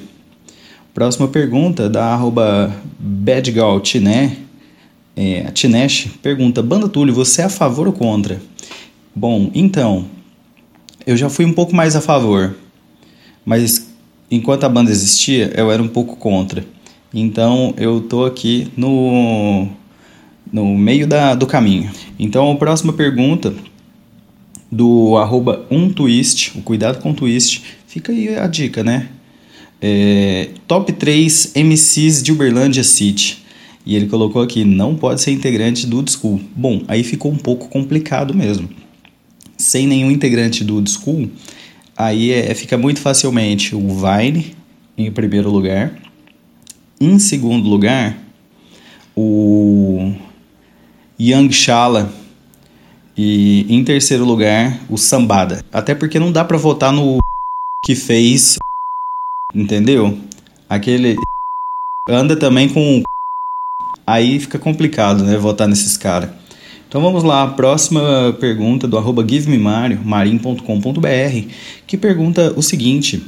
Próxima 0.93 1.27
pergunta 1.27 1.87
da 1.87 2.05
arroba 2.05 2.73
badgaltiné, 2.97 4.37
é, 5.17 5.45
a 5.47 5.51
Tinesh 5.51 6.09
pergunta, 6.21 6.61
Banda 6.61 6.87
Túlio, 6.87 7.13
você 7.13 7.41
é 7.41 7.45
a 7.45 7.49
favor 7.49 7.87
ou 7.87 7.93
contra? 7.93 8.39
Bom, 9.15 9.49
então, 9.55 10.05
eu 11.07 11.17
já 11.17 11.27
fui 11.27 11.43
um 11.43 11.53
pouco 11.53 11.75
mais 11.75 11.95
a 11.95 12.01
favor, 12.01 12.55
mas 13.43 13.89
enquanto 14.29 14.65
a 14.65 14.69
banda 14.69 14.91
existia, 14.91 15.51
eu 15.55 15.71
era 15.71 15.81
um 15.81 15.87
pouco 15.87 16.15
contra. 16.17 16.63
Então 17.11 17.73
eu 17.77 18.01
tô 18.01 18.25
aqui 18.25 18.67
no, 18.77 19.67
no 20.53 20.77
meio 20.77 21.07
da, 21.07 21.33
do 21.33 21.47
caminho. 21.47 21.89
Então 22.19 22.51
a 22.51 22.55
próxima 22.55 22.93
pergunta 22.93 23.55
do 24.71 25.17
arroba 25.17 25.65
um 25.71 25.89
twist, 25.89 26.55
o 26.57 26.61
cuidado 26.61 27.01
com 27.01 27.13
twist, 27.13 27.63
fica 27.87 28.11
aí 28.11 28.37
a 28.37 28.45
dica, 28.45 28.83
né? 28.83 29.07
É, 29.81 30.49
top 30.67 30.91
3 30.93 31.53
MCs 31.55 32.21
de 32.21 32.31
Uberlândia 32.31 32.83
City. 32.83 33.46
E 33.87 33.95
ele 33.95 34.07
colocou 34.07 34.41
aqui, 34.41 34.63
não 34.63 34.95
pode 34.95 35.21
ser 35.21 35.31
integrante 35.31 35.87
do 35.87 36.03
School. 36.07 36.39
Bom, 36.55 36.83
aí 36.87 37.03
ficou 37.03 37.31
um 37.31 37.37
pouco 37.37 37.69
complicado 37.69 38.35
mesmo. 38.35 38.69
Sem 39.57 39.87
nenhum 39.87 40.11
integrante 40.11 40.63
do 40.63 40.87
School, 40.87 41.29
Aí 41.97 42.31
é, 42.31 42.53
fica 42.53 42.77
muito 42.77 43.01
facilmente 43.01 43.75
o 43.75 43.87
Vine 43.89 44.55
em 44.95 45.11
primeiro 45.11 45.49
lugar. 45.49 45.99
Em 47.01 47.17
segundo 47.17 47.67
lugar, 47.67 48.15
o 49.15 50.13
Young 51.19 51.51
Shala. 51.51 52.13
E 53.17 53.65
em 53.67 53.83
terceiro 53.83 54.23
lugar, 54.23 54.79
o 54.87 54.95
Sambada. 54.95 55.65
Até 55.73 55.95
porque 55.95 56.19
não 56.19 56.31
dá 56.31 56.45
para 56.45 56.55
votar 56.55 56.93
no 56.93 57.17
que 57.83 57.95
fez, 57.95 58.59
entendeu? 59.55 60.19
Aquele 60.69 61.15
anda 62.07 62.37
também 62.37 62.69
com 62.69 63.01
aí 64.07 64.39
fica 64.39 64.57
complicado, 64.57 65.25
né, 65.25 65.37
votar 65.37 65.67
nesses 65.67 65.97
caras. 65.97 66.29
Então 66.87 67.01
vamos 67.01 67.21
lá, 67.21 67.43
a 67.43 67.47
próxima 67.47 68.35
pergunta 68.39 68.87
do 68.87 68.97
arroba 68.97 69.25
marim.com.br, 70.05 71.47
que 71.85 71.97
pergunta 71.97 72.53
o 72.55 72.61
seguinte: 72.61 73.21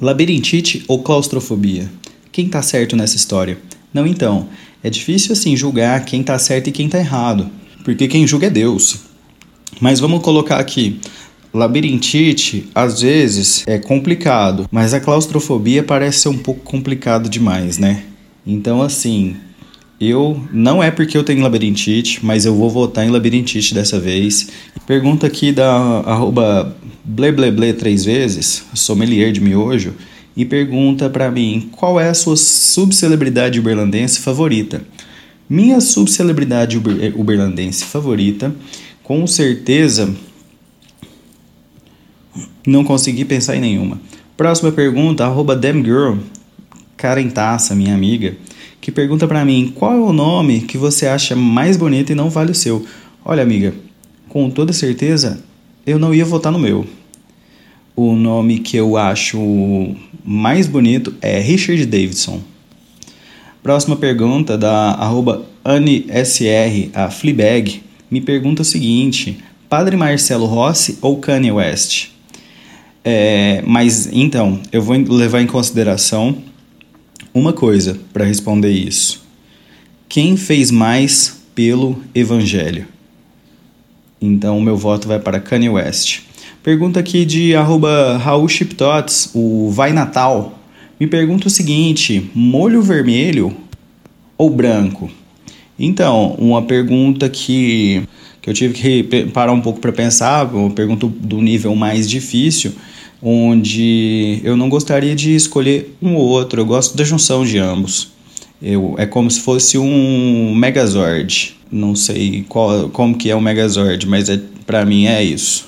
labirintite 0.00 0.84
ou 0.86 1.02
claustrofobia? 1.02 1.90
Quem 2.30 2.48
tá 2.48 2.62
certo 2.62 2.94
nessa 2.94 3.16
história? 3.16 3.58
Não, 3.92 4.06
então, 4.06 4.48
é 4.84 4.90
difícil 4.90 5.32
assim 5.32 5.56
julgar 5.56 6.04
quem 6.04 6.22
tá 6.22 6.38
certo 6.38 6.68
e 6.68 6.72
quem 6.72 6.88
tá 6.88 6.98
errado, 6.98 7.50
porque 7.82 8.06
quem 8.06 8.26
julga 8.26 8.46
é 8.46 8.50
Deus. 8.50 8.98
Mas 9.80 9.98
vamos 9.98 10.22
colocar 10.22 10.58
aqui, 10.58 11.00
labirintite 11.52 12.68
às 12.72 13.00
vezes 13.00 13.64
é 13.66 13.78
complicado, 13.78 14.68
mas 14.70 14.94
a 14.94 15.00
claustrofobia 15.00 15.82
parece 15.82 16.20
ser 16.20 16.28
um 16.28 16.38
pouco 16.38 16.60
complicado 16.60 17.28
demais, 17.28 17.78
né? 17.78 18.04
Então 18.46 18.80
assim, 18.80 19.36
eu 20.00 20.38
não 20.52 20.82
é 20.82 20.90
porque 20.90 21.16
eu 21.16 21.24
tenho 21.24 21.42
labirintite, 21.42 22.24
mas 22.24 22.44
eu 22.44 22.54
vou 22.54 22.68
votar 22.68 23.06
em 23.06 23.10
labirintite 23.10 23.74
dessa 23.74 23.98
vez. 23.98 24.48
Pergunta 24.86 25.26
aqui 25.26 25.52
da 25.52 25.72
arroba 26.04 26.76
blebleble 27.02 27.72
três 27.72 28.04
vezes, 28.04 28.64
sommelier 28.74 29.32
de 29.32 29.40
miojo, 29.40 29.94
e 30.36 30.44
pergunta 30.44 31.08
para 31.08 31.30
mim 31.30 31.70
qual 31.72 31.98
é 31.98 32.10
a 32.10 32.14
sua 32.14 32.36
subcelebridade 32.36 33.58
uberlandense 33.58 34.20
favorita. 34.20 34.82
Minha 35.48 35.80
subcelebridade 35.80 36.76
uber, 36.76 36.96
eh, 37.00 37.12
uberlandense 37.14 37.84
favorita, 37.84 38.54
com 39.02 39.26
certeza, 39.26 40.14
não 42.66 42.84
consegui 42.84 43.24
pensar 43.24 43.56
em 43.56 43.60
nenhuma. 43.60 43.98
Próxima 44.36 44.70
pergunta, 44.72 45.24
arroba 45.24 45.56
damgirl, 45.56 46.18
Taça, 47.32 47.74
minha 47.74 47.94
amiga 47.94 48.36
que 48.86 48.92
pergunta 48.92 49.26
para 49.26 49.44
mim 49.44 49.72
qual 49.74 49.94
é 49.94 49.98
o 49.98 50.12
nome 50.12 50.60
que 50.60 50.78
você 50.78 51.08
acha 51.08 51.34
mais 51.34 51.76
bonito 51.76 52.12
e 52.12 52.14
não 52.14 52.30
vale 52.30 52.52
o 52.52 52.54
seu. 52.54 52.86
Olha, 53.24 53.42
amiga, 53.42 53.74
com 54.28 54.48
toda 54.48 54.72
certeza 54.72 55.42
eu 55.84 55.98
não 55.98 56.14
ia 56.14 56.24
votar 56.24 56.52
no 56.52 56.58
meu. 56.60 56.86
O 57.96 58.14
nome 58.14 58.60
que 58.60 58.76
eu 58.76 58.96
acho 58.96 59.96
mais 60.24 60.68
bonito 60.68 61.12
é 61.20 61.40
Richard 61.40 61.84
Davidson. 61.84 62.40
Próxima 63.60 63.96
pergunta 63.96 64.56
da 64.56 64.92
arroba 64.92 65.44
a 65.64 67.10
Fleabag, 67.10 67.82
me 68.08 68.20
pergunta 68.20 68.62
o 68.62 68.64
seguinte: 68.64 69.38
Padre 69.68 69.96
Marcelo 69.96 70.46
Rossi 70.46 70.96
ou 71.02 71.16
Kanye 71.16 71.50
West? 71.50 72.10
É, 73.04 73.64
mas 73.66 74.08
então, 74.12 74.60
eu 74.70 74.80
vou 74.80 74.96
levar 74.96 75.40
em 75.40 75.46
consideração 75.48 76.36
uma 77.32 77.52
coisa 77.52 77.98
para 78.12 78.24
responder 78.24 78.70
isso. 78.70 79.24
Quem 80.08 80.36
fez 80.36 80.70
mais 80.70 81.42
pelo 81.54 82.00
Evangelho? 82.14 82.86
Então, 84.20 84.58
o 84.58 84.62
meu 84.62 84.76
voto 84.76 85.06
vai 85.06 85.18
para 85.18 85.40
Kanye 85.40 85.68
West. 85.68 86.20
Pergunta 86.62 86.98
aqui 86.98 87.24
de 87.24 87.54
arroba 87.54 88.16
Raul 88.16 88.48
Chiptots, 88.48 89.30
o 89.34 89.70
Vai 89.70 89.92
Natal. 89.92 90.58
Me 90.98 91.06
pergunta 91.06 91.48
o 91.48 91.50
seguinte: 91.50 92.30
molho 92.34 92.80
vermelho 92.82 93.54
ou 94.38 94.48
branco? 94.48 95.10
Então, 95.78 96.34
uma 96.38 96.62
pergunta 96.62 97.28
que, 97.28 98.02
que 98.40 98.48
eu 98.48 98.54
tive 98.54 98.74
que 98.74 99.26
parar 99.26 99.52
um 99.52 99.60
pouco 99.60 99.78
para 99.78 99.92
pensar, 99.92 100.46
uma 100.54 100.70
pergunta 100.70 101.06
do 101.06 101.42
nível 101.42 101.74
mais 101.76 102.08
difícil 102.08 102.72
onde 103.22 104.40
eu 104.44 104.56
não 104.56 104.68
gostaria 104.68 105.14
de 105.14 105.34
escolher 105.34 105.96
um 106.02 106.14
ou 106.14 106.26
outro, 106.26 106.60
eu 106.60 106.66
gosto 106.66 106.96
da 106.96 107.04
junção 107.04 107.44
de 107.44 107.58
ambos. 107.58 108.08
Eu, 108.60 108.94
é 108.98 109.06
como 109.06 109.30
se 109.30 109.40
fosse 109.40 109.78
um 109.78 110.54
Megazord. 110.54 111.56
Não 111.70 111.94
sei 111.94 112.44
qual, 112.48 112.88
como 112.90 113.16
que 113.16 113.30
é 113.30 113.34
o 113.34 113.40
Megazord, 113.40 114.06
mas 114.06 114.28
é, 114.28 114.40
para 114.66 114.84
mim 114.84 115.06
é 115.06 115.22
isso. 115.22 115.66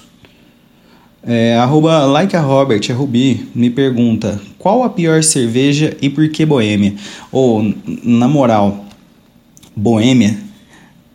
É, 1.23 1.57
arroba 1.57 2.07
like 2.07 2.35
a 2.37 2.41
Robert, 2.41 2.81
é 2.89 2.93
Rubi, 2.93 3.49
me 3.55 3.69
pergunta 3.69 4.41
qual 4.59 4.83
a 4.83 4.91
pior 4.91 5.23
cerveja 5.23 5.97
e 6.03 6.11
por 6.11 6.29
que 6.29 6.45
Boêmia? 6.45 6.95
Ou, 7.31 7.75
na 8.03 8.29
moral, 8.29 8.85
Boêmia 9.75 10.37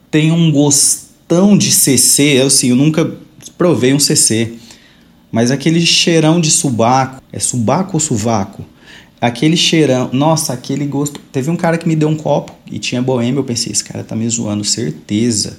tem 0.09 0.31
um 0.31 0.51
gostão 0.51 1.57
de 1.57 1.71
CC, 1.71 2.41
eu, 2.41 2.47
assim, 2.47 2.69
eu 2.69 2.75
nunca 2.75 3.11
provei 3.57 3.93
um 3.93 3.99
CC. 3.99 4.53
Mas 5.33 5.49
aquele 5.49 5.81
cheirão 5.81 6.39
de 6.39 6.51
subaco, 6.51 7.19
é 7.33 7.39
subaco 7.39 7.95
ou 7.95 7.99
suvaco? 7.99 8.63
Aquele 9.19 9.57
cheirão, 9.57 10.11
nossa, 10.13 10.53
aquele 10.53 10.85
gosto. 10.85 11.19
Teve 11.31 11.49
um 11.49 11.55
cara 11.55 11.75
que 11.75 11.87
me 11.87 11.95
deu 11.95 12.07
um 12.07 12.15
copo 12.15 12.53
e 12.71 12.77
tinha 12.77 13.01
boêmia, 13.01 13.39
eu 13.39 13.43
pensei, 13.43 13.71
esse 13.71 13.83
cara 13.83 14.03
tá 14.03 14.15
me 14.15 14.29
zoando, 14.29 14.63
certeza. 14.63 15.57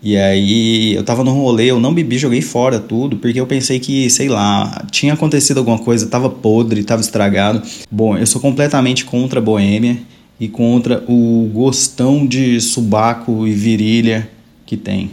E 0.00 0.16
aí 0.16 0.94
eu 0.94 1.02
tava 1.02 1.24
no 1.24 1.32
rolê, 1.32 1.64
eu 1.72 1.80
não 1.80 1.92
bebi, 1.92 2.16
joguei 2.16 2.40
fora 2.40 2.78
tudo, 2.78 3.16
porque 3.16 3.40
eu 3.40 3.48
pensei 3.48 3.80
que, 3.80 4.08
sei 4.08 4.28
lá, 4.28 4.86
tinha 4.92 5.14
acontecido 5.14 5.58
alguma 5.58 5.78
coisa, 5.78 6.06
tava 6.06 6.30
podre, 6.30 6.84
tava 6.84 7.02
estragado. 7.02 7.60
Bom, 7.90 8.16
eu 8.16 8.26
sou 8.28 8.40
completamente 8.40 9.04
contra 9.04 9.40
a 9.40 9.42
boêmia 9.42 9.98
e 10.38 10.46
contra 10.46 11.02
o 11.08 11.50
gostão 11.52 12.24
de 12.24 12.60
subaco 12.60 13.44
e 13.44 13.50
virilha 13.50 14.30
que 14.64 14.76
tem. 14.76 15.10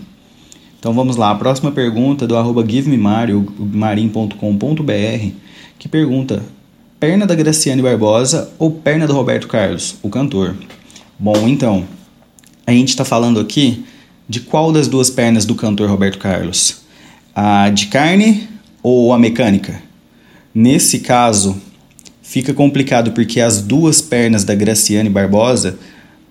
Então 0.83 0.93
vamos 0.93 1.15
lá, 1.15 1.31
a 1.31 1.35
próxima 1.35 1.71
pergunta 1.71 2.27
do 2.27 2.35
arroba 2.35 2.61
marim.com.br, 3.57 4.35
que 5.79 5.87
pergunta, 5.87 6.43
perna 6.99 7.25
da 7.25 7.33
Graciane 7.33 7.81
Barbosa 7.81 8.51
ou 8.59 8.69
perna 8.69 9.07
do 9.07 9.13
Roberto 9.13 9.47
Carlos, 9.47 9.95
o 10.03 10.09
cantor? 10.09 10.57
Bom, 11.17 11.47
então, 11.47 11.85
a 12.67 12.73
gente 12.73 12.89
está 12.89 13.05
falando 13.05 13.39
aqui 13.39 13.85
de 14.27 14.41
qual 14.41 14.73
das 14.73 14.89
duas 14.89 15.09
pernas 15.09 15.45
do 15.45 15.55
cantor 15.55 15.89
Roberto 15.89 16.17
Carlos? 16.17 16.81
A 17.33 17.69
de 17.69 17.85
carne 17.87 18.49
ou 18.83 19.13
a 19.13 19.17
mecânica? 19.17 19.81
Nesse 20.53 20.99
caso, 20.99 21.55
fica 22.21 22.53
complicado 22.53 23.13
porque 23.13 23.39
as 23.39 23.61
duas 23.61 24.01
pernas 24.01 24.43
da 24.43 24.53
Graciane 24.53 25.09
Barbosa 25.09 25.79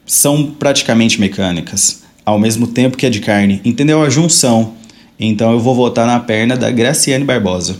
são 0.04 0.50
praticamente 0.52 1.18
mecânicas 1.18 2.01
ao 2.24 2.38
mesmo 2.38 2.66
tempo 2.66 2.96
que 2.96 3.06
é 3.06 3.10
de 3.10 3.20
carne. 3.20 3.60
Entendeu 3.64 4.02
a 4.02 4.10
junção? 4.10 4.74
Então 5.18 5.52
eu 5.52 5.60
vou 5.60 5.74
votar 5.74 6.06
na 6.06 6.18
perna 6.20 6.56
da 6.56 6.70
Graciane 6.70 7.24
Barbosa. 7.24 7.76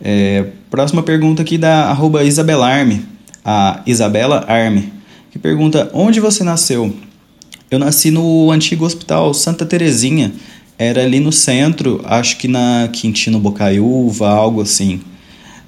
É, 0.00 0.44
próxima 0.70 1.02
pergunta 1.02 1.42
aqui 1.42 1.58
da 1.58 1.86
arroba 1.86 2.22
Isabelarme, 2.22 3.04
a 3.44 3.80
Isabela 3.86 4.44
Arme, 4.48 4.92
que 5.30 5.38
pergunta: 5.38 5.90
Onde 5.92 6.20
você 6.20 6.44
nasceu? 6.44 6.94
Eu 7.70 7.78
nasci 7.78 8.10
no 8.10 8.50
antigo 8.50 8.84
hospital 8.84 9.34
Santa 9.34 9.66
Terezinha. 9.66 10.32
Era 10.78 11.02
ali 11.02 11.18
no 11.18 11.32
centro, 11.32 12.00
acho 12.04 12.38
que 12.38 12.46
na 12.46 12.88
Quintino 12.92 13.40
Bocaiúva, 13.40 14.28
algo 14.28 14.62
assim. 14.62 15.00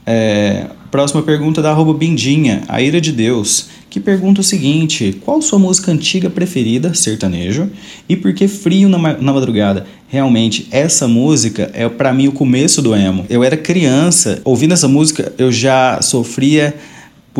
É, 0.07 0.67
próxima 0.91 1.23
pergunta 1.23 1.63
da 1.63 1.71
arroba 1.71 1.95
Bindinha, 1.95 2.63
a 2.69 2.83
ira 2.83 3.01
de 3.01 3.13
Deus 3.13 3.69
que 3.91 3.99
pergunta 3.99 4.41
o 4.41 4.45
seguinte: 4.45 5.17
qual 5.21 5.43
sua 5.43 5.59
música 5.59 5.91
antiga 5.91 6.31
preferida, 6.31 6.95
sertanejo, 6.95 7.69
e 8.09 8.17
por 8.17 8.33
que 8.33 8.47
Frio 8.47 8.89
na, 8.89 8.99
na 8.99 9.33
Madrugada? 9.33 9.85
Realmente, 10.09 10.69
essa 10.71 11.07
música 11.07 11.71
é 11.75 11.89
para 11.89 12.15
mim 12.15 12.29
o 12.29 12.33
começo 12.33 12.81
do 12.81 12.95
emo. 12.95 13.27
Eu 13.29 13.45
era 13.45 13.57
criança, 13.57 14.41
ouvindo 14.45 14.73
essa 14.73 14.89
música, 14.89 15.33
eu 15.37 15.53
já 15.53 16.01
sofria 16.01 16.75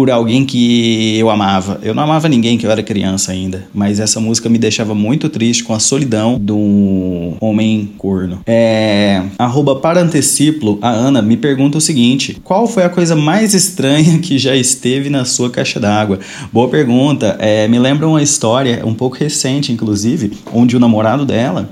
por 0.01 0.11
alguém 0.11 0.47
que 0.47 1.19
eu 1.19 1.29
amava. 1.29 1.79
Eu 1.83 1.93
não 1.95 2.03
amava 2.03 2.27
ninguém 2.27 2.57
que 2.57 2.65
eu 2.65 2.71
era 2.71 2.83
criança 2.83 3.33
ainda, 3.33 3.67
mas 3.75 4.01
essa 4.01 4.19
música 4.19 4.49
me 4.49 4.57
deixava 4.57 4.95
muito 4.95 5.29
triste 5.29 5.63
com 5.63 5.75
a 5.75 5.79
solidão 5.79 6.39
do 6.41 7.35
homem 7.39 7.91
corno. 7.99 8.41
É, 8.47 9.23
arroba 9.39 9.77
para 9.77 10.01
anteciplo, 10.01 10.79
a 10.81 10.89
Ana 10.89 11.21
me 11.21 11.37
pergunta 11.37 11.77
o 11.77 11.83
seguinte: 11.83 12.41
qual 12.43 12.67
foi 12.67 12.83
a 12.83 12.89
coisa 12.89 13.15
mais 13.15 13.53
estranha 13.53 14.19
que 14.21 14.39
já 14.39 14.57
esteve 14.57 15.11
na 15.11 15.27
sua 15.27 15.51
caixa 15.51 15.79
d'água? 15.79 16.19
Boa 16.51 16.69
pergunta. 16.71 17.37
É, 17.39 17.69
me 17.69 17.79
lembra 17.79 18.09
uma 18.09 18.23
história 18.23 18.81
um 18.87 18.95
pouco 18.95 19.19
recente, 19.19 19.71
inclusive, 19.71 20.33
onde 20.51 20.75
o 20.75 20.81
namorado 20.81 21.27
dela 21.27 21.69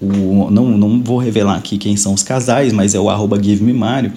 o, 0.00 0.50
não, 0.50 0.76
não 0.76 1.02
vou 1.02 1.18
revelar 1.18 1.56
aqui 1.56 1.78
quem 1.78 1.96
são 1.96 2.12
os 2.12 2.22
casais, 2.22 2.72
mas 2.72 2.94
é 2.94 3.00
o 3.00 3.08
arroba 3.08 3.42
Give 3.42 3.62
Me 3.64 3.72
Mario. 3.72 4.12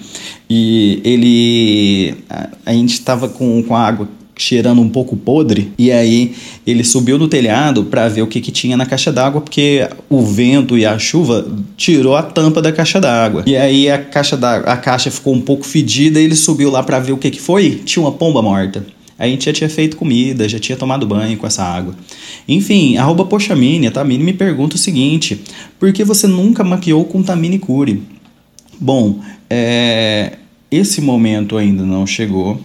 E 0.48 1.00
ele. 1.04 2.14
A, 2.28 2.48
a 2.66 2.72
gente 2.72 2.92
estava 2.92 3.28
com, 3.28 3.62
com 3.62 3.74
a 3.74 3.80
água 3.80 4.08
cheirando 4.40 4.80
um 4.80 4.88
pouco 4.88 5.16
podre. 5.16 5.72
E 5.78 5.92
aí 5.92 6.34
ele 6.66 6.82
subiu 6.82 7.18
no 7.18 7.28
telhado 7.28 7.84
para 7.84 8.08
ver 8.08 8.22
o 8.22 8.26
que, 8.26 8.40
que 8.40 8.50
tinha 8.50 8.76
na 8.76 8.86
caixa 8.86 9.12
d'água, 9.12 9.40
porque 9.40 9.86
o 10.08 10.22
vento 10.22 10.76
e 10.78 10.86
a 10.86 10.98
chuva 10.98 11.46
tirou 11.76 12.16
a 12.16 12.22
tampa 12.22 12.62
da 12.62 12.72
caixa 12.72 13.00
d'água. 13.00 13.42
E 13.46 13.56
aí 13.56 13.90
a 13.90 13.98
caixa 13.98 14.36
da 14.36 14.56
a 14.56 14.76
caixa 14.76 15.10
ficou 15.10 15.34
um 15.34 15.40
pouco 15.40 15.64
fedida 15.64 16.20
e 16.20 16.24
ele 16.24 16.36
subiu 16.36 16.70
lá 16.70 16.82
para 16.82 16.98
ver 16.98 17.12
o 17.12 17.18
que, 17.18 17.30
que 17.30 17.40
foi. 17.40 17.82
Tinha 17.84 18.02
uma 18.02 18.12
pomba 18.12 18.40
morta. 18.40 18.84
A 19.20 19.26
gente 19.26 19.44
já 19.44 19.52
tinha 19.52 19.68
feito 19.68 19.98
comida, 19.98 20.48
já 20.48 20.58
tinha 20.58 20.78
tomado 20.78 21.06
banho 21.06 21.36
com 21.36 21.46
essa 21.46 21.62
água. 21.62 21.94
Enfim, 22.48 22.96
arroba 22.96 23.26
Poxamine, 23.26 23.86
a 23.86 23.90
Tamine 23.90 24.24
me 24.24 24.32
pergunta 24.32 24.76
o 24.76 24.78
seguinte: 24.78 25.38
por 25.78 25.92
que 25.92 26.02
você 26.02 26.26
nunca 26.26 26.64
maquiou 26.64 27.04
com 27.04 27.22
Tamine 27.22 27.58
Cure? 27.58 28.02
Bom, 28.80 29.20
é, 29.50 30.38
esse 30.70 31.02
momento 31.02 31.58
ainda 31.58 31.84
não 31.84 32.06
chegou 32.06 32.58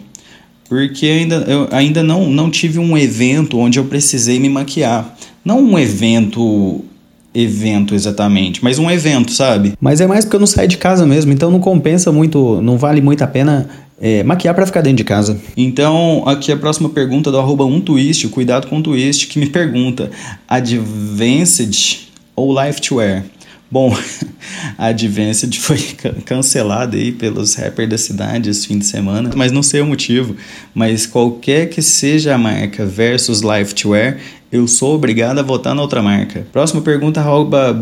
porque 0.70 1.06
ainda, 1.06 1.36
eu 1.48 1.68
ainda 1.72 2.02
não, 2.02 2.30
não 2.30 2.50
tive 2.50 2.80
um 2.80 2.98
evento 2.98 3.60
onde 3.60 3.78
eu 3.78 3.86
precisei 3.86 4.40
me 4.40 4.50
maquiar. 4.50 5.16
Não 5.44 5.60
um 5.62 5.78
evento 5.78 6.84
evento 7.34 7.94
exatamente, 7.94 8.64
mas 8.64 8.80
um 8.80 8.90
evento, 8.90 9.30
sabe? 9.30 9.74
Mas 9.82 10.00
é 10.00 10.08
mais 10.08 10.24
porque 10.24 10.38
eu 10.38 10.40
não 10.40 10.48
saio 10.48 10.70
de 10.70 10.78
casa 10.78 11.06
mesmo, 11.06 11.34
então 11.34 11.52
não 11.52 11.60
compensa 11.60 12.10
muito, 12.10 12.62
não 12.62 12.78
vale 12.78 13.02
muito 13.02 13.22
a 13.24 13.28
pena 13.28 13.70
é, 14.00 14.24
maquiar 14.24 14.54
para 14.54 14.66
ficar 14.66 14.82
dentro 14.82 14.98
de 14.98 15.04
casa. 15.04 15.40
Então, 15.56 16.24
aqui 16.28 16.52
a 16.52 16.58
próxima 16.58 16.90
pergunta 16.90 17.32
do 17.32 17.40
arroba 17.40 17.66
um 17.66 17.80
twist, 17.80 18.28
cuidado 18.28 18.68
com 18.68 18.80
o 18.80 18.84
twist, 18.84 19.28
que 19.28 19.40
me 19.40 19.48
pergunta: 19.48 20.12
Advanced 20.48 22.10
ou 22.36 22.54
Life 22.62 22.94
Wear? 22.94 23.24
Bom, 23.72 23.98
a 24.78 24.88
Advanced 24.88 25.58
foi 25.60 25.80
cancelada 26.24 26.96
aí 26.96 27.12
pelos 27.12 27.56
rappers 27.56 27.90
da 27.90 27.98
cidade 27.98 28.50
esse 28.50 28.68
fim 28.68 28.78
de 28.78 28.86
semana, 28.86 29.32
mas 29.36 29.52
não 29.52 29.64
sei 29.64 29.82
o 29.82 29.86
motivo. 29.86 30.36
Mas 30.74 31.06
qualquer 31.06 31.70
que 31.70 31.82
seja 31.82 32.36
a 32.36 32.38
marca 32.38 32.86
versus 32.86 33.42
Life 33.42 33.88
Wear, 33.88 34.18
eu 34.52 34.68
sou 34.68 34.96
obrigado 34.96 35.40
a 35.40 35.44
votar 35.44 35.74
na 35.74 35.82
outra 35.82 36.02
marca. 36.02 36.46
Próxima 36.54 36.82
pergunta, 36.82 37.20
arroba 37.20 37.74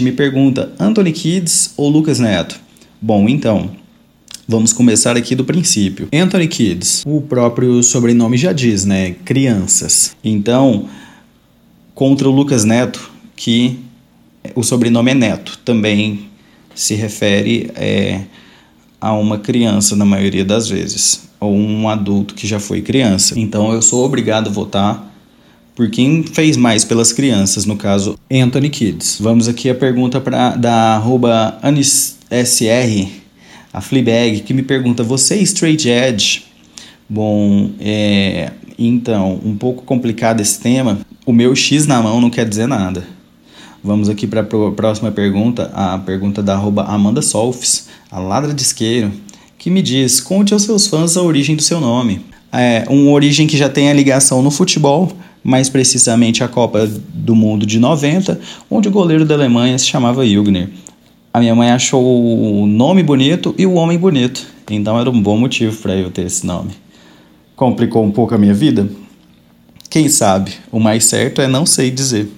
me 0.00 0.12
pergunta, 0.12 0.72
Anthony 0.78 1.12
Kids 1.12 1.72
ou 1.76 1.88
Lucas 1.88 2.18
Neto? 2.18 2.60
Bom, 3.00 3.28
então, 3.28 3.70
Vamos 4.50 4.72
começar 4.72 5.14
aqui 5.14 5.34
do 5.34 5.44
princípio. 5.44 6.08
Anthony 6.10 6.48
Kids, 6.48 7.02
o 7.06 7.20
próprio 7.20 7.82
sobrenome 7.82 8.38
já 8.38 8.50
diz, 8.50 8.86
né? 8.86 9.14
Crianças. 9.22 10.16
Então, 10.24 10.88
contra 11.94 12.26
o 12.26 12.32
Lucas 12.32 12.64
Neto, 12.64 13.10
que 13.36 13.78
o 14.54 14.62
sobrenome 14.62 15.10
é 15.10 15.14
Neto, 15.14 15.58
também 15.66 16.30
se 16.74 16.94
refere 16.94 17.70
é, 17.74 18.22
a 18.98 19.12
uma 19.12 19.36
criança 19.36 19.94
na 19.94 20.06
maioria 20.06 20.46
das 20.46 20.66
vezes, 20.66 21.28
ou 21.38 21.54
um 21.54 21.86
adulto 21.86 22.34
que 22.34 22.46
já 22.46 22.58
foi 22.58 22.80
criança. 22.80 23.38
Então 23.38 23.70
eu 23.74 23.82
sou 23.82 24.02
obrigado 24.02 24.48
a 24.48 24.50
votar 24.50 25.14
por 25.76 25.90
quem 25.90 26.22
fez 26.22 26.56
mais 26.56 26.86
pelas 26.86 27.12
crianças, 27.12 27.66
no 27.66 27.76
caso 27.76 28.18
Anthony 28.32 28.70
Kids. 28.70 29.18
Vamos 29.20 29.46
aqui 29.46 29.68
a 29.68 29.74
pergunta 29.74 30.22
pra, 30.22 30.56
da 30.56 30.96
arroba 30.96 31.58
AnisSR, 31.60 33.08
a 33.72 33.80
Fleabag, 33.80 34.40
que 34.40 34.54
me 34.54 34.62
pergunta: 34.62 35.02
Você 35.02 35.34
é 35.34 35.42
straight 35.42 35.88
edge? 35.88 36.44
Bom, 37.08 37.70
é, 37.80 38.52
então, 38.78 39.40
um 39.44 39.56
pouco 39.56 39.82
complicado 39.82 40.40
esse 40.40 40.60
tema. 40.60 40.98
O 41.24 41.32
meu 41.32 41.54
X 41.54 41.86
na 41.86 42.02
mão 42.02 42.20
não 42.20 42.30
quer 42.30 42.48
dizer 42.48 42.66
nada. 42.66 43.04
Vamos 43.82 44.08
aqui 44.08 44.26
para 44.26 44.40
a 44.40 44.72
próxima 44.72 45.10
pergunta, 45.10 45.70
a 45.74 45.98
pergunta 45.98 46.42
da 46.42 46.56
Amanda 46.56 47.22
Solfs, 47.22 47.88
a 48.10 48.18
ladra 48.18 48.52
de 48.52 48.60
isqueiro, 48.60 49.12
que 49.56 49.70
me 49.70 49.80
diz: 49.80 50.20
conte 50.20 50.52
aos 50.52 50.62
seus 50.62 50.86
fãs 50.86 51.16
a 51.16 51.22
origem 51.22 51.56
do 51.56 51.62
seu 51.62 51.80
nome. 51.80 52.20
É 52.52 52.84
uma 52.88 53.10
origem 53.10 53.46
que 53.46 53.56
já 53.56 53.68
tem 53.68 53.90
a 53.90 53.94
ligação 53.94 54.42
no 54.42 54.50
futebol, 54.50 55.12
mais 55.44 55.68
precisamente 55.68 56.42
a 56.42 56.48
Copa 56.48 56.86
do 57.12 57.34
Mundo 57.34 57.64
de 57.66 57.78
90, 57.78 58.40
onde 58.70 58.88
o 58.88 58.90
goleiro 58.90 59.24
da 59.24 59.34
Alemanha 59.34 59.78
se 59.78 59.86
chamava 59.86 60.26
Jugner. 60.26 60.68
A 61.38 61.40
minha 61.40 61.54
mãe 61.54 61.70
achou 61.70 62.02
o 62.02 62.66
nome 62.66 63.00
bonito 63.00 63.54
e 63.56 63.64
o 63.64 63.74
homem 63.74 63.96
bonito, 63.96 64.44
então 64.68 64.98
era 64.98 65.08
um 65.08 65.22
bom 65.22 65.38
motivo 65.38 65.76
para 65.80 65.94
eu 65.94 66.10
ter 66.10 66.26
esse 66.26 66.44
nome. 66.44 66.72
Complicou 67.54 68.04
um 68.04 68.10
pouco 68.10 68.34
a 68.34 68.38
minha 68.38 68.52
vida? 68.52 68.90
Quem 69.88 70.08
sabe? 70.08 70.50
O 70.72 70.80
mais 70.80 71.04
certo 71.04 71.40
é 71.40 71.46
não 71.46 71.64
sei 71.64 71.92
dizer. 71.92 72.28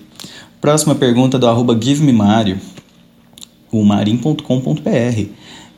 Próxima 0.60 0.94
pergunta 0.94 1.38
do 1.38 1.48
arroba 1.48 1.74
GiveMeMario, 1.80 2.58
o 3.72 3.82
marim.com.br. 3.82 5.24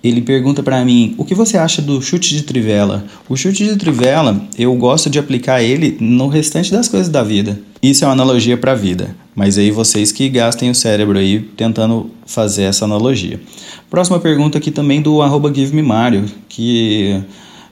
Ele 0.03 0.21
pergunta 0.21 0.61
para 0.61 0.85
mim, 0.85 1.15
o 1.17 1.25
que 1.25 1.37
você 1.37 1.57
acha 1.57 1.81
do 1.81 2.03
chute 2.03 2.35
de 2.35 2.43
trivela? 2.43 3.05
O 3.29 3.37
chute 3.37 3.65
de 3.65 3.77
trivela, 3.77 4.49
eu 4.59 4.75
gosto 4.75 5.09
de 5.09 5.21
aplicar 5.21 5.63
ele 5.63 5.97
no 6.01 6.27
restante 6.27 6.73
das 6.73 6.89
coisas 6.89 7.09
da 7.09 7.23
vida. 7.23 7.61
Isso 7.81 8.03
é 8.03 8.09
uma 8.09 8.15
analogia 8.15 8.57
para 8.57 8.73
a 8.73 8.75
vida, 8.75 9.15
mas 9.35 9.59
aí 9.59 9.71
vocês 9.71 10.13
que 10.13 10.29
gastem 10.29 10.71
o 10.71 10.75
cérebro 10.75 11.19
aí 11.19 11.41
tentando 11.57 12.11
fazer 12.27 12.65
essa 12.65 12.85
analogia. 12.85 13.41
Próxima 13.91 14.19
pergunta 14.19 14.59
aqui 14.59 14.71
também 14.71 15.01
do 15.01 15.23
arroba 15.23 15.53
GiveMeMario, 15.53 16.27
que 16.49 17.23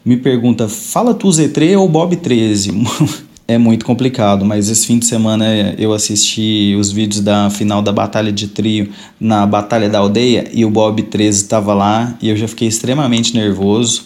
me 0.05 0.17
pergunta, 0.17 0.69
fala 0.69 1.15
tu 1.15 1.29
Z3 1.29 1.79
ou 1.79 1.89
Bob 1.89 2.17
13? 2.17 2.73
é 3.47 3.59
muito 3.59 3.85
complicado, 3.85 4.45
mas 4.45 4.69
esse 4.69 4.87
fim 4.87 4.99
de 4.99 5.07
semana 5.07 5.75
eu 5.77 5.93
assisti 5.93 6.77
os 6.79 6.93
vídeos 6.93 7.21
da 7.21 7.51
final 7.51 7.83
da 7.83 7.93
Batalha 7.93 8.31
de 8.31 8.47
Trio 8.47 8.91
na 9.19 9.45
Batalha 9.45 9.89
da 9.89 9.99
Aldeia 9.99 10.49
e 10.53 10.65
o 10.65 10.71
Bob 10.71 11.03
13 11.03 11.43
estava 11.43 11.75
lá 11.75 12.17
e 12.23 12.29
eu 12.29 12.37
já 12.37 12.47
fiquei 12.47 12.69
extremamente 12.69 13.35
nervoso 13.35 14.05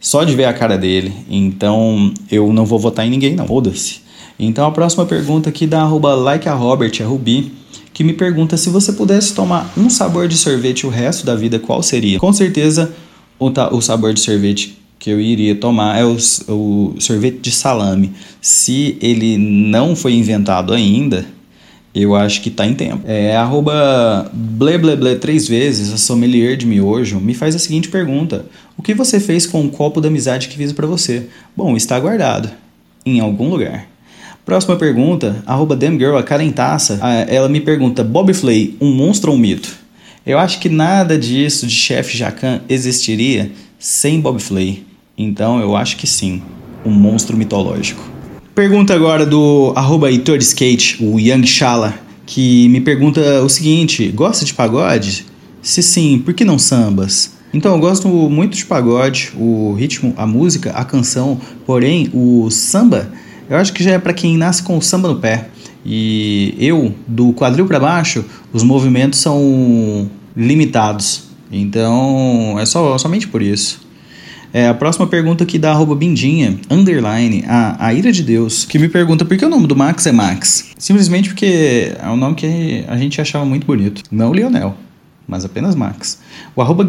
só 0.00 0.24
de 0.24 0.34
ver 0.34 0.46
a 0.46 0.54
cara 0.54 0.78
dele. 0.78 1.12
Então 1.28 2.12
eu 2.30 2.52
não 2.52 2.64
vou 2.64 2.78
votar 2.78 3.06
em 3.06 3.10
ninguém, 3.10 3.34
não, 3.34 3.46
foda-se. 3.46 4.00
Então 4.38 4.66
a 4.66 4.70
próxima 4.70 5.04
pergunta 5.04 5.48
aqui 5.48 5.66
da 5.66 5.82
arroba 5.82 6.14
like 6.14 6.48
a 6.48 6.52
a 6.52 6.54
Rubi, 6.54 7.52
que 7.92 8.04
me 8.04 8.12
pergunta 8.12 8.56
se 8.56 8.70
você 8.70 8.92
pudesse 8.92 9.34
tomar 9.34 9.72
um 9.76 9.90
sabor 9.90 10.28
de 10.28 10.36
sorvete 10.36 10.86
o 10.86 10.90
resto 10.90 11.26
da 11.26 11.34
vida, 11.34 11.58
qual 11.58 11.82
seria? 11.82 12.18
Com 12.18 12.32
certeza 12.32 12.92
o, 13.38 13.50
o 13.76 13.80
sabor 13.80 14.14
de 14.14 14.20
sorvete 14.20 14.78
que 14.98 15.10
eu 15.10 15.20
iria 15.20 15.54
tomar 15.54 15.98
é 15.98 16.04
o, 16.04 16.16
o 16.48 16.94
sorvete 16.98 17.38
de 17.40 17.52
salame. 17.52 18.12
Se 18.40 18.96
ele 19.00 19.38
não 19.38 19.94
foi 19.94 20.14
inventado 20.14 20.72
ainda, 20.72 21.26
eu 21.94 22.14
acho 22.14 22.42
que 22.42 22.48
está 22.48 22.66
em 22.66 22.74
tempo. 22.74 23.02
É 23.06 23.36
arroba 23.36 24.30
blebleble 24.32 25.16
três 25.16 25.48
vezes, 25.48 25.92
a 25.92 25.96
sommelier 25.96 26.56
de 26.56 26.66
miojo, 26.66 27.20
me 27.20 27.34
faz 27.34 27.54
a 27.54 27.58
seguinte 27.58 27.88
pergunta. 27.88 28.46
O 28.76 28.82
que 28.82 28.94
você 28.94 29.18
fez 29.18 29.46
com 29.46 29.64
o 29.64 29.70
copo 29.70 30.00
da 30.00 30.08
amizade 30.08 30.48
que 30.48 30.56
fiz 30.56 30.72
para 30.72 30.86
você? 30.86 31.26
Bom, 31.56 31.76
está 31.76 31.98
guardado. 31.98 32.50
Em 33.04 33.20
algum 33.20 33.48
lugar. 33.48 33.88
Próxima 34.48 34.76
pergunta, 34.76 35.42
arroba 35.44 35.76
damgirl, 35.76 36.16
a 36.16 36.22
Carentaça, 36.22 36.98
ela 37.28 37.50
me 37.50 37.60
pergunta, 37.60 38.02
Bob 38.02 38.32
Flay, 38.32 38.74
um 38.80 38.90
monstro 38.94 39.30
ou 39.30 39.36
um 39.36 39.38
mito? 39.38 39.68
Eu 40.24 40.38
acho 40.38 40.58
que 40.58 40.70
nada 40.70 41.18
disso 41.18 41.66
de 41.66 41.74
chefe 41.74 42.16
Jacan 42.16 42.62
existiria 42.66 43.52
sem 43.78 44.18
Bob 44.18 44.40
Flay. 44.40 44.86
Então 45.18 45.60
eu 45.60 45.76
acho 45.76 45.98
que 45.98 46.06
sim, 46.06 46.40
um 46.82 46.90
monstro 46.90 47.36
mitológico. 47.36 48.00
Pergunta 48.54 48.94
agora 48.94 49.26
do 49.26 49.74
arroba 49.76 50.10
Skate, 50.10 50.96
o 51.04 51.20
Young 51.20 51.46
Shala, 51.46 51.92
que 52.24 52.70
me 52.70 52.80
pergunta 52.80 53.42
o 53.42 53.50
seguinte: 53.50 54.08
gosta 54.08 54.46
de 54.46 54.54
pagode? 54.54 55.26
Se 55.60 55.82
sim, 55.82 56.22
por 56.24 56.32
que 56.32 56.42
não 56.42 56.58
sambas? 56.58 57.32
Então 57.52 57.74
eu 57.74 57.78
gosto 57.78 58.08
muito 58.08 58.56
de 58.56 58.64
pagode, 58.64 59.30
o 59.36 59.74
ritmo, 59.74 60.14
a 60.16 60.26
música, 60.26 60.70
a 60.70 60.86
canção, 60.86 61.38
porém 61.66 62.08
o 62.14 62.48
samba, 62.50 63.12
eu 63.48 63.56
acho 63.56 63.72
que 63.72 63.82
já 63.82 63.92
é 63.92 63.98
para 63.98 64.12
quem 64.12 64.36
nasce 64.36 64.62
com 64.62 64.76
o 64.76 64.82
samba 64.82 65.08
no 65.08 65.16
pé. 65.16 65.48
E 65.84 66.54
eu, 66.58 66.94
do 67.06 67.32
quadril 67.32 67.66
para 67.66 67.80
baixo, 67.80 68.24
os 68.52 68.62
movimentos 68.62 69.20
são 69.20 70.10
limitados. 70.36 71.24
Então 71.50 72.56
é 72.58 72.66
só, 72.66 72.96
somente 72.98 73.26
por 73.26 73.42
isso. 73.42 73.86
É, 74.52 74.68
a 74.68 74.74
próxima 74.74 75.06
pergunta 75.06 75.44
aqui 75.44 75.58
da 75.58 75.70
arroba 75.70 75.94
Bindinha, 75.94 76.58
underline, 76.70 77.44
a, 77.46 77.86
a 77.86 77.92
ira 77.92 78.10
de 78.10 78.22
Deus, 78.22 78.64
que 78.64 78.78
me 78.78 78.88
pergunta 78.88 79.24
por 79.24 79.36
que 79.36 79.44
o 79.44 79.48
nome 79.48 79.66
do 79.66 79.76
Max 79.76 80.06
é 80.06 80.12
Max. 80.12 80.70
Simplesmente 80.78 81.28
porque 81.28 81.92
é 82.02 82.08
um 82.08 82.16
nome 82.16 82.34
que 82.34 82.84
a 82.88 82.96
gente 82.96 83.20
achava 83.20 83.44
muito 83.44 83.66
bonito. 83.66 84.02
Não 84.10 84.32
Lionel, 84.32 84.74
mas 85.28 85.44
apenas 85.44 85.74
Max. 85.74 86.18
O 86.56 86.62
arroba 86.62 86.88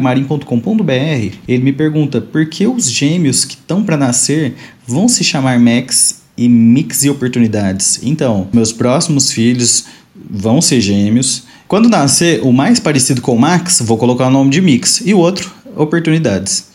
marim.com.br, 0.00 1.34
ele 1.48 1.64
me 1.64 1.72
pergunta 1.72 2.20
por 2.20 2.44
que 2.46 2.66
os 2.66 2.90
gêmeos 2.90 3.46
que 3.46 3.54
estão 3.54 3.82
para 3.82 3.96
nascer 3.96 4.54
vão 4.86 5.08
se 5.08 5.24
chamar 5.24 5.58
Max 5.58 6.20
e 6.36 6.46
Mix 6.46 7.04
e 7.04 7.10
Oportunidades. 7.10 8.00
Então, 8.02 8.46
meus 8.52 8.70
próximos 8.70 9.32
filhos 9.32 9.86
vão 10.14 10.60
ser 10.60 10.82
gêmeos. 10.82 11.44
Quando 11.66 11.88
nascer 11.88 12.42
o 12.42 12.52
mais 12.52 12.78
parecido 12.78 13.22
com 13.22 13.34
o 13.34 13.40
Max, 13.40 13.80
vou 13.80 13.96
colocar 13.96 14.26
o 14.26 14.30
nome 14.30 14.50
de 14.50 14.60
Mix 14.60 15.02
e 15.04 15.14
o 15.14 15.18
outro, 15.18 15.50
Oportunidades. 15.74 16.68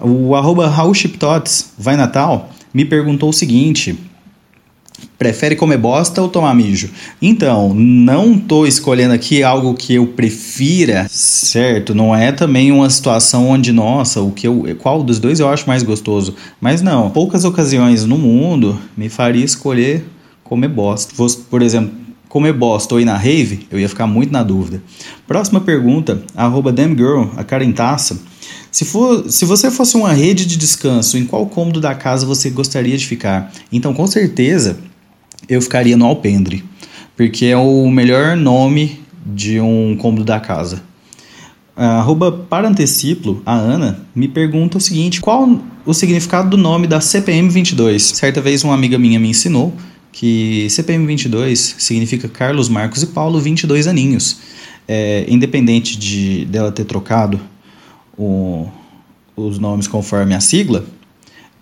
O 0.00 0.34
arroba 0.34 0.68
Raul 0.68 0.92
Chiptots, 0.92 1.70
vai 1.78 1.96
Natal, 1.96 2.50
me 2.74 2.84
perguntou 2.84 3.30
o 3.30 3.32
seguinte: 3.32 3.96
Prefere 5.22 5.54
comer 5.54 5.78
bosta 5.78 6.20
ou 6.20 6.28
tomar 6.28 6.52
mijo? 6.52 6.90
Então, 7.22 7.72
não 7.72 8.36
tô 8.36 8.66
escolhendo 8.66 9.14
aqui 9.14 9.40
algo 9.44 9.72
que 9.72 9.94
eu 9.94 10.04
prefira, 10.04 11.06
certo? 11.08 11.94
Não 11.94 12.12
é 12.12 12.32
também 12.32 12.72
uma 12.72 12.90
situação 12.90 13.48
onde, 13.48 13.70
nossa, 13.70 14.20
o 14.20 14.32
que 14.32 14.48
eu, 14.48 14.66
qual 14.80 15.00
dos 15.00 15.20
dois 15.20 15.38
eu 15.38 15.48
acho 15.48 15.64
mais 15.68 15.84
gostoso. 15.84 16.34
Mas 16.60 16.82
não, 16.82 17.08
poucas 17.08 17.44
ocasiões 17.44 18.04
no 18.04 18.18
mundo 18.18 18.76
me 18.96 19.08
faria 19.08 19.44
escolher 19.44 20.04
comer 20.42 20.66
bosta. 20.66 21.14
Por 21.48 21.62
exemplo, 21.62 21.92
comer 22.28 22.52
bosta 22.52 22.92
ou 22.96 23.00
ir 23.00 23.04
na 23.04 23.16
rave, 23.16 23.68
eu 23.70 23.78
ia 23.78 23.88
ficar 23.88 24.08
muito 24.08 24.32
na 24.32 24.42
dúvida. 24.42 24.82
Próxima 25.24 25.60
pergunta, 25.60 26.20
arroba 26.34 26.72
damgirl, 26.72 27.26
a 27.36 27.44
Carentaça. 27.44 28.18
Se, 28.72 28.84
for, 28.84 29.30
se 29.30 29.44
você 29.44 29.70
fosse 29.70 29.96
uma 29.96 30.12
rede 30.12 30.44
de 30.44 30.56
descanso, 30.56 31.16
em 31.16 31.24
qual 31.24 31.46
cômodo 31.46 31.80
da 31.80 31.94
casa 31.94 32.26
você 32.26 32.50
gostaria 32.50 32.96
de 32.96 33.06
ficar? 33.06 33.52
Então, 33.70 33.94
com 33.94 34.06
certeza, 34.08 34.78
eu 35.48 35.60
ficaria 35.60 35.96
no 35.96 36.06
alpendre, 36.06 36.64
porque 37.16 37.46
é 37.46 37.56
o 37.56 37.88
melhor 37.90 38.36
nome 38.36 39.00
de 39.24 39.60
um 39.60 39.96
cômodo 39.96 40.24
da 40.24 40.40
casa. 40.40 40.82
Arroba 41.74 42.30
para 42.30 42.68
anteciplo, 42.68 43.42
a 43.46 43.54
Ana, 43.54 44.06
me 44.14 44.28
pergunta 44.28 44.78
o 44.78 44.80
seguinte: 44.80 45.20
qual 45.20 45.58
o 45.86 45.94
significado 45.94 46.50
do 46.50 46.56
nome 46.56 46.86
da 46.86 47.00
CPM 47.00 47.48
22? 47.48 48.02
Certa 48.02 48.40
vez 48.40 48.62
uma 48.62 48.74
amiga 48.74 48.98
minha 48.98 49.18
me 49.18 49.28
ensinou 49.28 49.72
que 50.12 50.68
CPM 50.68 51.06
22 51.06 51.76
significa 51.78 52.28
Carlos 52.28 52.68
Marcos 52.68 53.02
e 53.02 53.06
Paulo 53.06 53.40
22 53.40 53.86
aninhos. 53.86 54.38
É, 54.86 55.24
independente 55.28 55.96
de 55.96 56.44
dela 56.46 56.70
ter 56.70 56.84
trocado 56.84 57.40
o, 58.18 58.68
os 59.34 59.58
nomes 59.58 59.86
conforme 59.86 60.34
a 60.34 60.40
sigla, 60.40 60.84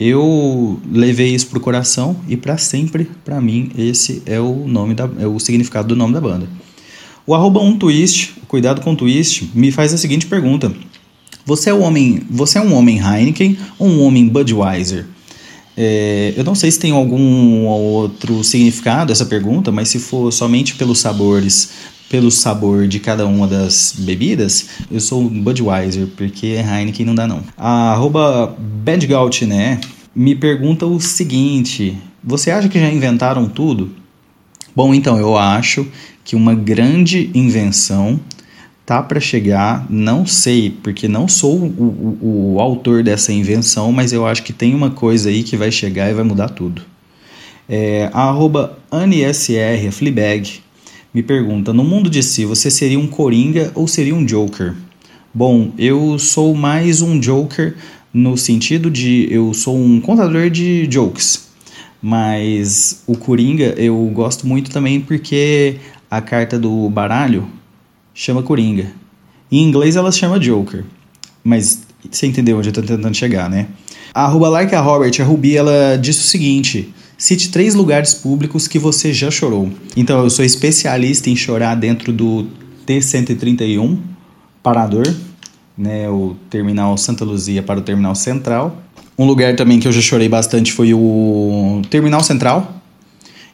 eu 0.00 0.80
levei 0.90 1.34
isso 1.34 1.48
pro 1.48 1.60
coração 1.60 2.16
e 2.26 2.34
para 2.34 2.56
sempre, 2.56 3.10
para 3.22 3.38
mim, 3.38 3.70
esse 3.76 4.22
é 4.24 4.40
o 4.40 4.66
nome 4.66 4.94
da, 4.94 5.06
é 5.18 5.26
o 5.26 5.38
significado 5.38 5.88
do 5.88 5.96
nome 5.96 6.14
da 6.14 6.20
banda. 6.22 6.48
O 7.26 7.34
arroba 7.34 7.60
um 7.60 7.76
twist, 7.76 8.32
cuidado 8.48 8.80
com 8.80 8.94
o 8.94 8.96
twist, 8.96 9.50
me 9.54 9.70
faz 9.70 9.92
a 9.92 9.98
seguinte 9.98 10.26
pergunta: 10.26 10.72
Você 11.44 11.68
é 11.68 11.74
um 11.74 11.82
homem, 11.82 12.22
você 12.30 12.58
é 12.58 12.62
um 12.62 12.72
homem 12.72 12.98
Heineken 12.98 13.58
ou 13.78 13.88
um 13.88 14.02
homem 14.02 14.26
Budweiser? 14.26 15.04
É, 15.76 16.32
eu 16.34 16.44
não 16.44 16.54
sei 16.54 16.70
se 16.70 16.78
tem 16.78 16.92
algum 16.92 17.66
outro 17.66 18.42
significado 18.42 19.12
essa 19.12 19.26
pergunta, 19.26 19.70
mas 19.70 19.90
se 19.90 19.98
for 19.98 20.32
somente 20.32 20.76
pelos 20.76 20.98
sabores, 20.98 21.70
pelo 22.10 22.28
sabor 22.28 22.88
de 22.88 22.98
cada 22.98 23.24
uma 23.24 23.46
das 23.46 23.94
bebidas, 23.96 24.68
eu 24.90 25.00
sou 25.00 25.30
Budweiser, 25.30 26.08
porque 26.16 26.56
Heineken 26.58 27.06
não 27.06 27.14
dá 27.14 27.24
não. 27.24 27.40
A 27.56 27.92
arroba 27.92 28.56
Badgout, 28.58 29.46
né, 29.46 29.80
me 30.14 30.34
pergunta 30.34 30.84
o 30.84 31.00
seguinte, 31.00 31.96
você 32.22 32.50
acha 32.50 32.68
que 32.68 32.80
já 32.80 32.90
inventaram 32.90 33.48
tudo? 33.48 33.92
Bom, 34.74 34.92
então, 34.92 35.18
eu 35.18 35.38
acho 35.38 35.86
que 36.24 36.34
uma 36.34 36.52
grande 36.52 37.30
invenção 37.32 38.18
tá 38.84 39.00
para 39.00 39.20
chegar, 39.20 39.86
não 39.88 40.26
sei, 40.26 40.68
porque 40.82 41.06
não 41.06 41.28
sou 41.28 41.56
o, 41.56 42.18
o, 42.20 42.54
o, 42.54 42.60
autor 42.60 43.04
dessa 43.04 43.32
invenção, 43.32 43.92
mas 43.92 44.12
eu 44.12 44.26
acho 44.26 44.42
que 44.42 44.52
tem 44.52 44.74
uma 44.74 44.90
coisa 44.90 45.28
aí 45.28 45.44
que 45.44 45.56
vai 45.56 45.70
chegar 45.70 46.10
e 46.10 46.14
vai 46.14 46.24
mudar 46.24 46.48
tudo. 46.48 46.82
É, 47.68 48.10
a 48.12 48.22
arroba 48.22 48.76
AniSR, 48.90 49.92
Fleabag, 49.92 50.60
me 51.12 51.22
pergunta: 51.22 51.72
no 51.72 51.84
mundo 51.84 52.08
de 52.08 52.22
si, 52.22 52.44
você 52.44 52.70
seria 52.70 52.98
um 52.98 53.06
Coringa 53.06 53.72
ou 53.74 53.86
seria 53.86 54.14
um 54.14 54.24
Joker? 54.24 54.74
Bom, 55.32 55.72
eu 55.78 56.18
sou 56.18 56.54
mais 56.54 57.02
um 57.02 57.18
Joker 57.18 57.76
no 58.12 58.36
sentido 58.36 58.90
de 58.90 59.28
eu 59.30 59.54
sou 59.54 59.76
um 59.76 60.00
contador 60.00 60.50
de 60.50 60.88
jokes, 60.90 61.48
mas 62.02 63.02
o 63.06 63.16
Coringa 63.16 63.74
eu 63.76 63.96
gosto 64.12 64.46
muito 64.46 64.70
também 64.70 65.00
porque 65.00 65.76
a 66.10 66.20
carta 66.20 66.58
do 66.58 66.88
baralho 66.90 67.46
chama 68.12 68.42
Coringa. 68.42 68.92
Em 69.52 69.62
inglês 69.62 69.96
ela 69.96 70.10
chama 70.10 70.40
Joker, 70.40 70.84
mas 71.44 71.82
você 72.10 72.26
entendeu 72.26 72.58
onde 72.58 72.68
eu 72.68 72.70
estou 72.72 72.84
tentando 72.84 73.16
chegar, 73.16 73.48
né? 73.48 73.68
A 74.12 74.24
arroba 74.24 74.48
like 74.48 74.74
a 74.74 74.80
Robert, 74.80 75.12
a 75.20 75.24
Ruby, 75.24 75.56
ela 75.56 75.96
disse 75.96 76.20
o 76.20 76.24
seguinte: 76.24 76.92
Cite 77.20 77.50
três 77.50 77.74
lugares 77.74 78.14
públicos 78.14 78.66
que 78.66 78.78
você 78.78 79.12
já 79.12 79.30
chorou. 79.30 79.70
Então, 79.94 80.24
eu 80.24 80.30
sou 80.30 80.42
especialista 80.42 81.28
em 81.28 81.36
chorar 81.36 81.74
dentro 81.74 82.14
do 82.14 82.46
T-131, 82.86 83.98
Parador, 84.62 85.04
né, 85.76 86.08
o 86.08 86.34
Terminal 86.48 86.96
Santa 86.96 87.22
Luzia 87.22 87.62
para 87.62 87.78
o 87.78 87.82
Terminal 87.82 88.14
Central. 88.14 88.82
Um 89.18 89.26
lugar 89.26 89.54
também 89.54 89.78
que 89.78 89.86
eu 89.86 89.92
já 89.92 90.00
chorei 90.00 90.30
bastante 90.30 90.72
foi 90.72 90.94
o 90.94 91.82
Terminal 91.90 92.24
Central 92.24 92.80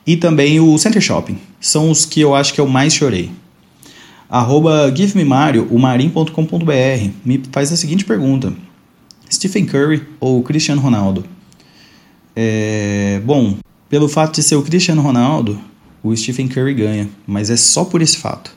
e 0.06 0.16
também 0.16 0.60
o 0.60 0.78
Center 0.78 1.02
Shopping. 1.02 1.36
São 1.60 1.90
os 1.90 2.04
que 2.04 2.20
eu 2.20 2.36
acho 2.36 2.54
que 2.54 2.60
eu 2.60 2.68
mais 2.68 2.94
chorei. 2.94 3.32
Arroba 4.30 4.94
GiveMeMario, 4.94 5.66
o 5.72 5.76
marim.com.br, 5.76 7.10
me 7.24 7.42
faz 7.50 7.72
a 7.72 7.76
seguinte 7.76 8.04
pergunta. 8.04 8.52
Stephen 9.28 9.66
Curry 9.66 10.04
ou 10.20 10.40
Cristiano 10.44 10.80
Ronaldo? 10.80 11.24
É, 12.38 13.18
bom, 13.24 13.56
pelo 13.88 14.08
fato 14.08 14.34
de 14.34 14.42
ser 14.42 14.56
o 14.56 14.62
Cristiano 14.62 15.00
Ronaldo, 15.00 15.58
o 16.02 16.14
Stephen 16.14 16.46
Curry 16.46 16.74
ganha, 16.74 17.08
mas 17.26 17.48
é 17.48 17.56
só 17.56 17.84
por 17.84 18.02
esse 18.02 18.18
fato. 18.18 18.54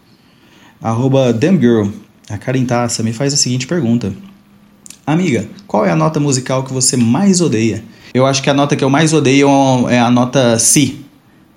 Arroba 0.81 1.31
Damgirl, 1.31 1.87
a 2.29 2.37
Karen 2.37 2.65
Taça, 2.65 3.01
me 3.01 3.13
faz 3.13 3.33
a 3.33 3.37
seguinte 3.37 3.65
pergunta. 3.65 4.13
Amiga, 5.07 5.47
qual 5.65 5.85
é 5.85 5.91
a 5.91 5.95
nota 5.95 6.19
musical 6.19 6.63
que 6.63 6.73
você 6.73 6.97
mais 6.97 7.39
odeia? 7.39 7.83
Eu 8.13 8.25
acho 8.25 8.43
que 8.43 8.49
a 8.49 8.53
nota 8.53 8.75
que 8.75 8.83
eu 8.83 8.89
mais 8.89 9.13
odeio 9.13 9.49
é 9.89 9.97
a 9.97 10.11
nota 10.11 10.59
Si. 10.59 11.05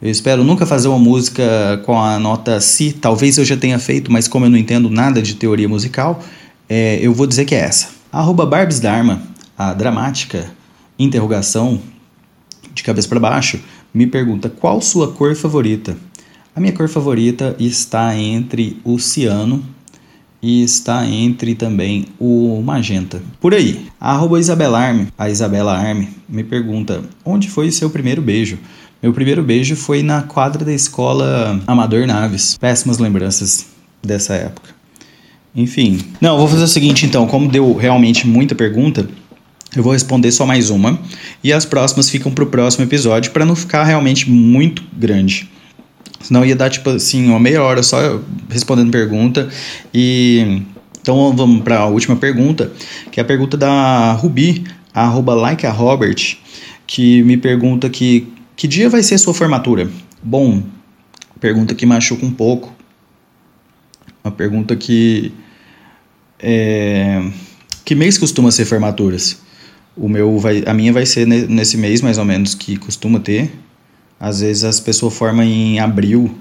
Eu 0.00 0.10
espero 0.10 0.44
nunca 0.44 0.64
fazer 0.64 0.88
uma 0.88 0.98
música 0.98 1.80
com 1.84 2.00
a 2.00 2.18
nota 2.18 2.60
Si. 2.60 2.92
Talvez 2.92 3.36
eu 3.36 3.44
já 3.44 3.56
tenha 3.56 3.78
feito, 3.78 4.10
mas 4.12 4.28
como 4.28 4.46
eu 4.46 4.50
não 4.50 4.56
entendo 4.56 4.88
nada 4.88 5.20
de 5.20 5.34
teoria 5.34 5.68
musical, 5.68 6.22
é, 6.68 6.98
eu 7.02 7.12
vou 7.12 7.26
dizer 7.26 7.44
que 7.44 7.54
é 7.54 7.58
essa. 7.58 7.90
Arroba 8.10 8.46
Barbs 8.46 8.80
Dharma, 8.80 9.22
a 9.56 9.72
dramática 9.74 10.50
interrogação 10.98 11.80
de 12.74 12.82
cabeça 12.82 13.08
para 13.08 13.20
baixo, 13.20 13.60
me 13.92 14.06
pergunta 14.06 14.48
qual 14.48 14.80
sua 14.80 15.12
cor 15.12 15.34
favorita. 15.34 15.96
A 16.54 16.60
minha 16.60 16.72
cor 16.72 16.88
favorita 16.88 17.56
está 17.58 18.16
entre 18.16 18.78
o 18.84 18.98
ciano 18.98 19.64
e 20.42 20.62
está 20.62 21.06
entre 21.06 21.54
também 21.54 22.06
o 22.18 22.60
magenta. 22.62 23.22
Por 23.40 23.54
aí. 23.54 23.86
A 24.00 24.12
arroba 24.12 24.40
Isabela 24.40 24.78
Arme, 24.78 25.08
a 25.16 25.30
Isabela 25.30 25.76
Arme, 25.76 26.08
me 26.28 26.42
pergunta 26.42 27.04
onde 27.24 27.48
foi 27.48 27.68
o 27.68 27.72
seu 27.72 27.88
primeiro 27.88 28.20
beijo? 28.20 28.58
Meu 29.02 29.12
primeiro 29.12 29.42
beijo 29.42 29.76
foi 29.76 30.02
na 30.02 30.22
quadra 30.22 30.64
da 30.64 30.72
escola 30.72 31.60
Amador 31.66 32.06
Naves. 32.06 32.56
Péssimas 32.58 32.98
lembranças 32.98 33.66
dessa 34.02 34.34
época. 34.34 34.70
Enfim. 35.54 36.00
Não, 36.20 36.38
vou 36.38 36.48
fazer 36.48 36.64
o 36.64 36.68
seguinte 36.68 37.06
então, 37.06 37.26
como 37.26 37.48
deu 37.48 37.74
realmente 37.74 38.26
muita 38.26 38.54
pergunta, 38.54 39.06
eu 39.74 39.82
vou 39.82 39.92
responder 39.92 40.30
só 40.32 40.44
mais 40.44 40.70
uma 40.70 40.98
e 41.42 41.52
as 41.52 41.64
próximas 41.64 42.10
ficam 42.10 42.30
para 42.32 42.44
o 42.44 42.46
próximo 42.46 42.84
episódio 42.84 43.30
para 43.32 43.44
não 43.44 43.56
ficar 43.56 43.84
realmente 43.84 44.30
muito 44.30 44.82
grande. 44.92 45.50
Senão 46.20 46.44
ia 46.44 46.54
dar 46.54 46.70
tipo 46.70 46.90
assim 46.90 47.26
uma 47.28 47.40
meia 47.40 47.62
hora 47.62 47.82
só 47.82 48.20
respondendo 48.48 48.90
pergunta 48.90 49.48
e 49.92 50.62
então 51.00 51.34
vamos 51.34 51.62
para 51.62 51.80
a 51.80 51.86
última 51.86 52.14
pergunta, 52.14 52.70
que 53.10 53.18
é 53.18 53.22
a 53.22 53.26
pergunta 53.26 53.56
da 53.56 54.12
Ruby, 54.12 54.64
arroba 54.94 55.34
like 55.34 55.66
a 55.66 55.72
Robert, 55.72 56.36
que 56.86 57.22
me 57.22 57.36
pergunta 57.36 57.88
que 57.90 58.28
que 58.54 58.68
dia 58.68 58.88
vai 58.88 59.02
ser 59.02 59.18
sua 59.18 59.34
formatura? 59.34 59.90
Bom, 60.22 60.62
pergunta 61.40 61.74
que 61.74 61.84
machuca 61.84 62.24
um 62.24 62.30
pouco. 62.30 62.72
Uma 64.22 64.30
pergunta 64.30 64.76
que 64.76 65.32
é, 66.38 67.28
que 67.84 67.94
mês 67.94 68.18
costuma 68.18 68.52
ser 68.52 68.66
formaturas? 68.66 69.40
O 69.96 70.08
meu 70.08 70.38
vai, 70.38 70.62
a 70.66 70.72
minha 70.72 70.92
vai 70.92 71.04
ser 71.04 71.26
nesse 71.26 71.76
mês 71.76 72.00
mais 72.00 72.18
ou 72.18 72.24
menos 72.24 72.54
que 72.54 72.76
costuma 72.76 73.20
ter. 73.20 73.50
Às 74.18 74.40
vezes 74.40 74.64
as 74.64 74.80
pessoas 74.80 75.14
formam 75.14 75.44
em 75.44 75.78
abril 75.78 76.34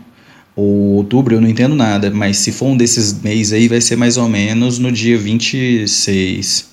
ou 0.55 0.95
outubro, 0.95 1.35
eu 1.35 1.41
não 1.41 1.49
entendo 1.49 1.75
nada, 1.75 2.11
mas 2.11 2.37
se 2.37 2.51
for 2.51 2.67
um 2.67 2.77
desses 2.77 3.13
meses 3.21 3.53
aí 3.53 3.67
vai 3.67 3.81
ser 3.81 3.95
mais 3.95 4.17
ou 4.17 4.27
menos 4.27 4.77
no 4.77 4.91
dia 4.91 5.17
26 5.17 6.70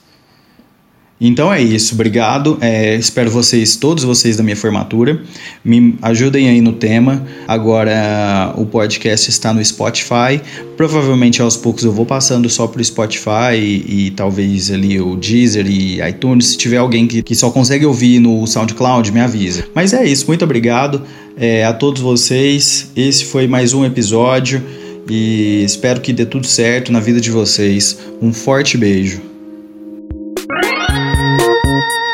então 1.21 1.53
é 1.53 1.61
isso, 1.61 1.95
obrigado. 1.95 2.59
É, 2.61 2.95
espero 2.95 3.29
vocês, 3.31 3.75
todos 3.75 4.05
vocês 4.05 4.37
da 4.37 4.43
minha 4.43 4.55
formatura, 4.55 5.21
me 5.65 5.97
ajudem 6.01 6.49
aí 6.49 6.61
no 6.61 6.73
tema. 6.73 7.27
Agora 7.47 8.53
o 8.57 8.65
podcast 8.65 9.29
está 9.29 9.53
no 9.53 9.65
Spotify. 9.65 10.41
Provavelmente 10.77 11.43
aos 11.43 11.57
poucos 11.57 11.85
eu 11.85 11.93
vou 11.93 12.07
passando 12.07 12.49
só 12.49 12.69
para 12.69 12.81
o 12.81 12.85
Spotify 12.85 13.57
e, 13.57 14.07
e, 14.07 14.11
talvez 14.13 14.71
ali 14.71 15.01
o 15.01 15.17
Deezer 15.17 15.67
e 15.67 16.01
iTunes. 16.09 16.49
Se 16.49 16.57
tiver 16.57 16.77
alguém 16.77 17.09
que, 17.09 17.21
que 17.21 17.35
só 17.35 17.51
consegue 17.51 17.85
ouvir 17.85 18.21
no 18.21 18.47
SoundCloud, 18.47 19.11
me 19.11 19.21
avisa. 19.21 19.65
Mas 19.75 19.93
é 19.93 20.07
isso, 20.07 20.27
muito 20.29 20.45
obrigado 20.45 21.03
é, 21.37 21.65
a 21.65 21.73
todos 21.73 22.01
vocês. 22.01 22.93
Esse 22.95 23.25
foi 23.25 23.49
mais 23.49 23.75
um 23.75 23.85
episódio 23.85 24.63
e 25.11 25.65
espero 25.65 26.01
que 26.01 26.13
dê 26.13 26.25
tudo 26.25 26.47
certo 26.47 26.93
na 26.93 27.01
vida 27.01 27.21
de 27.21 27.31
vocês. 27.31 27.99
Um 28.23 28.33
forte 28.33 28.79
beijo. 28.79 29.28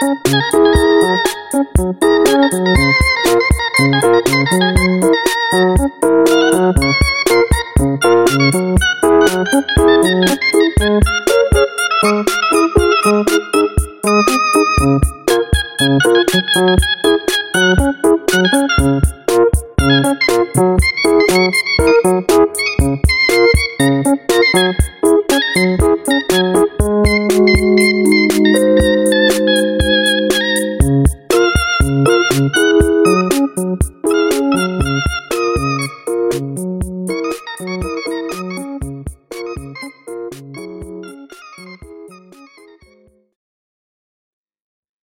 Thank 0.05 0.27
you. 4.79 4.94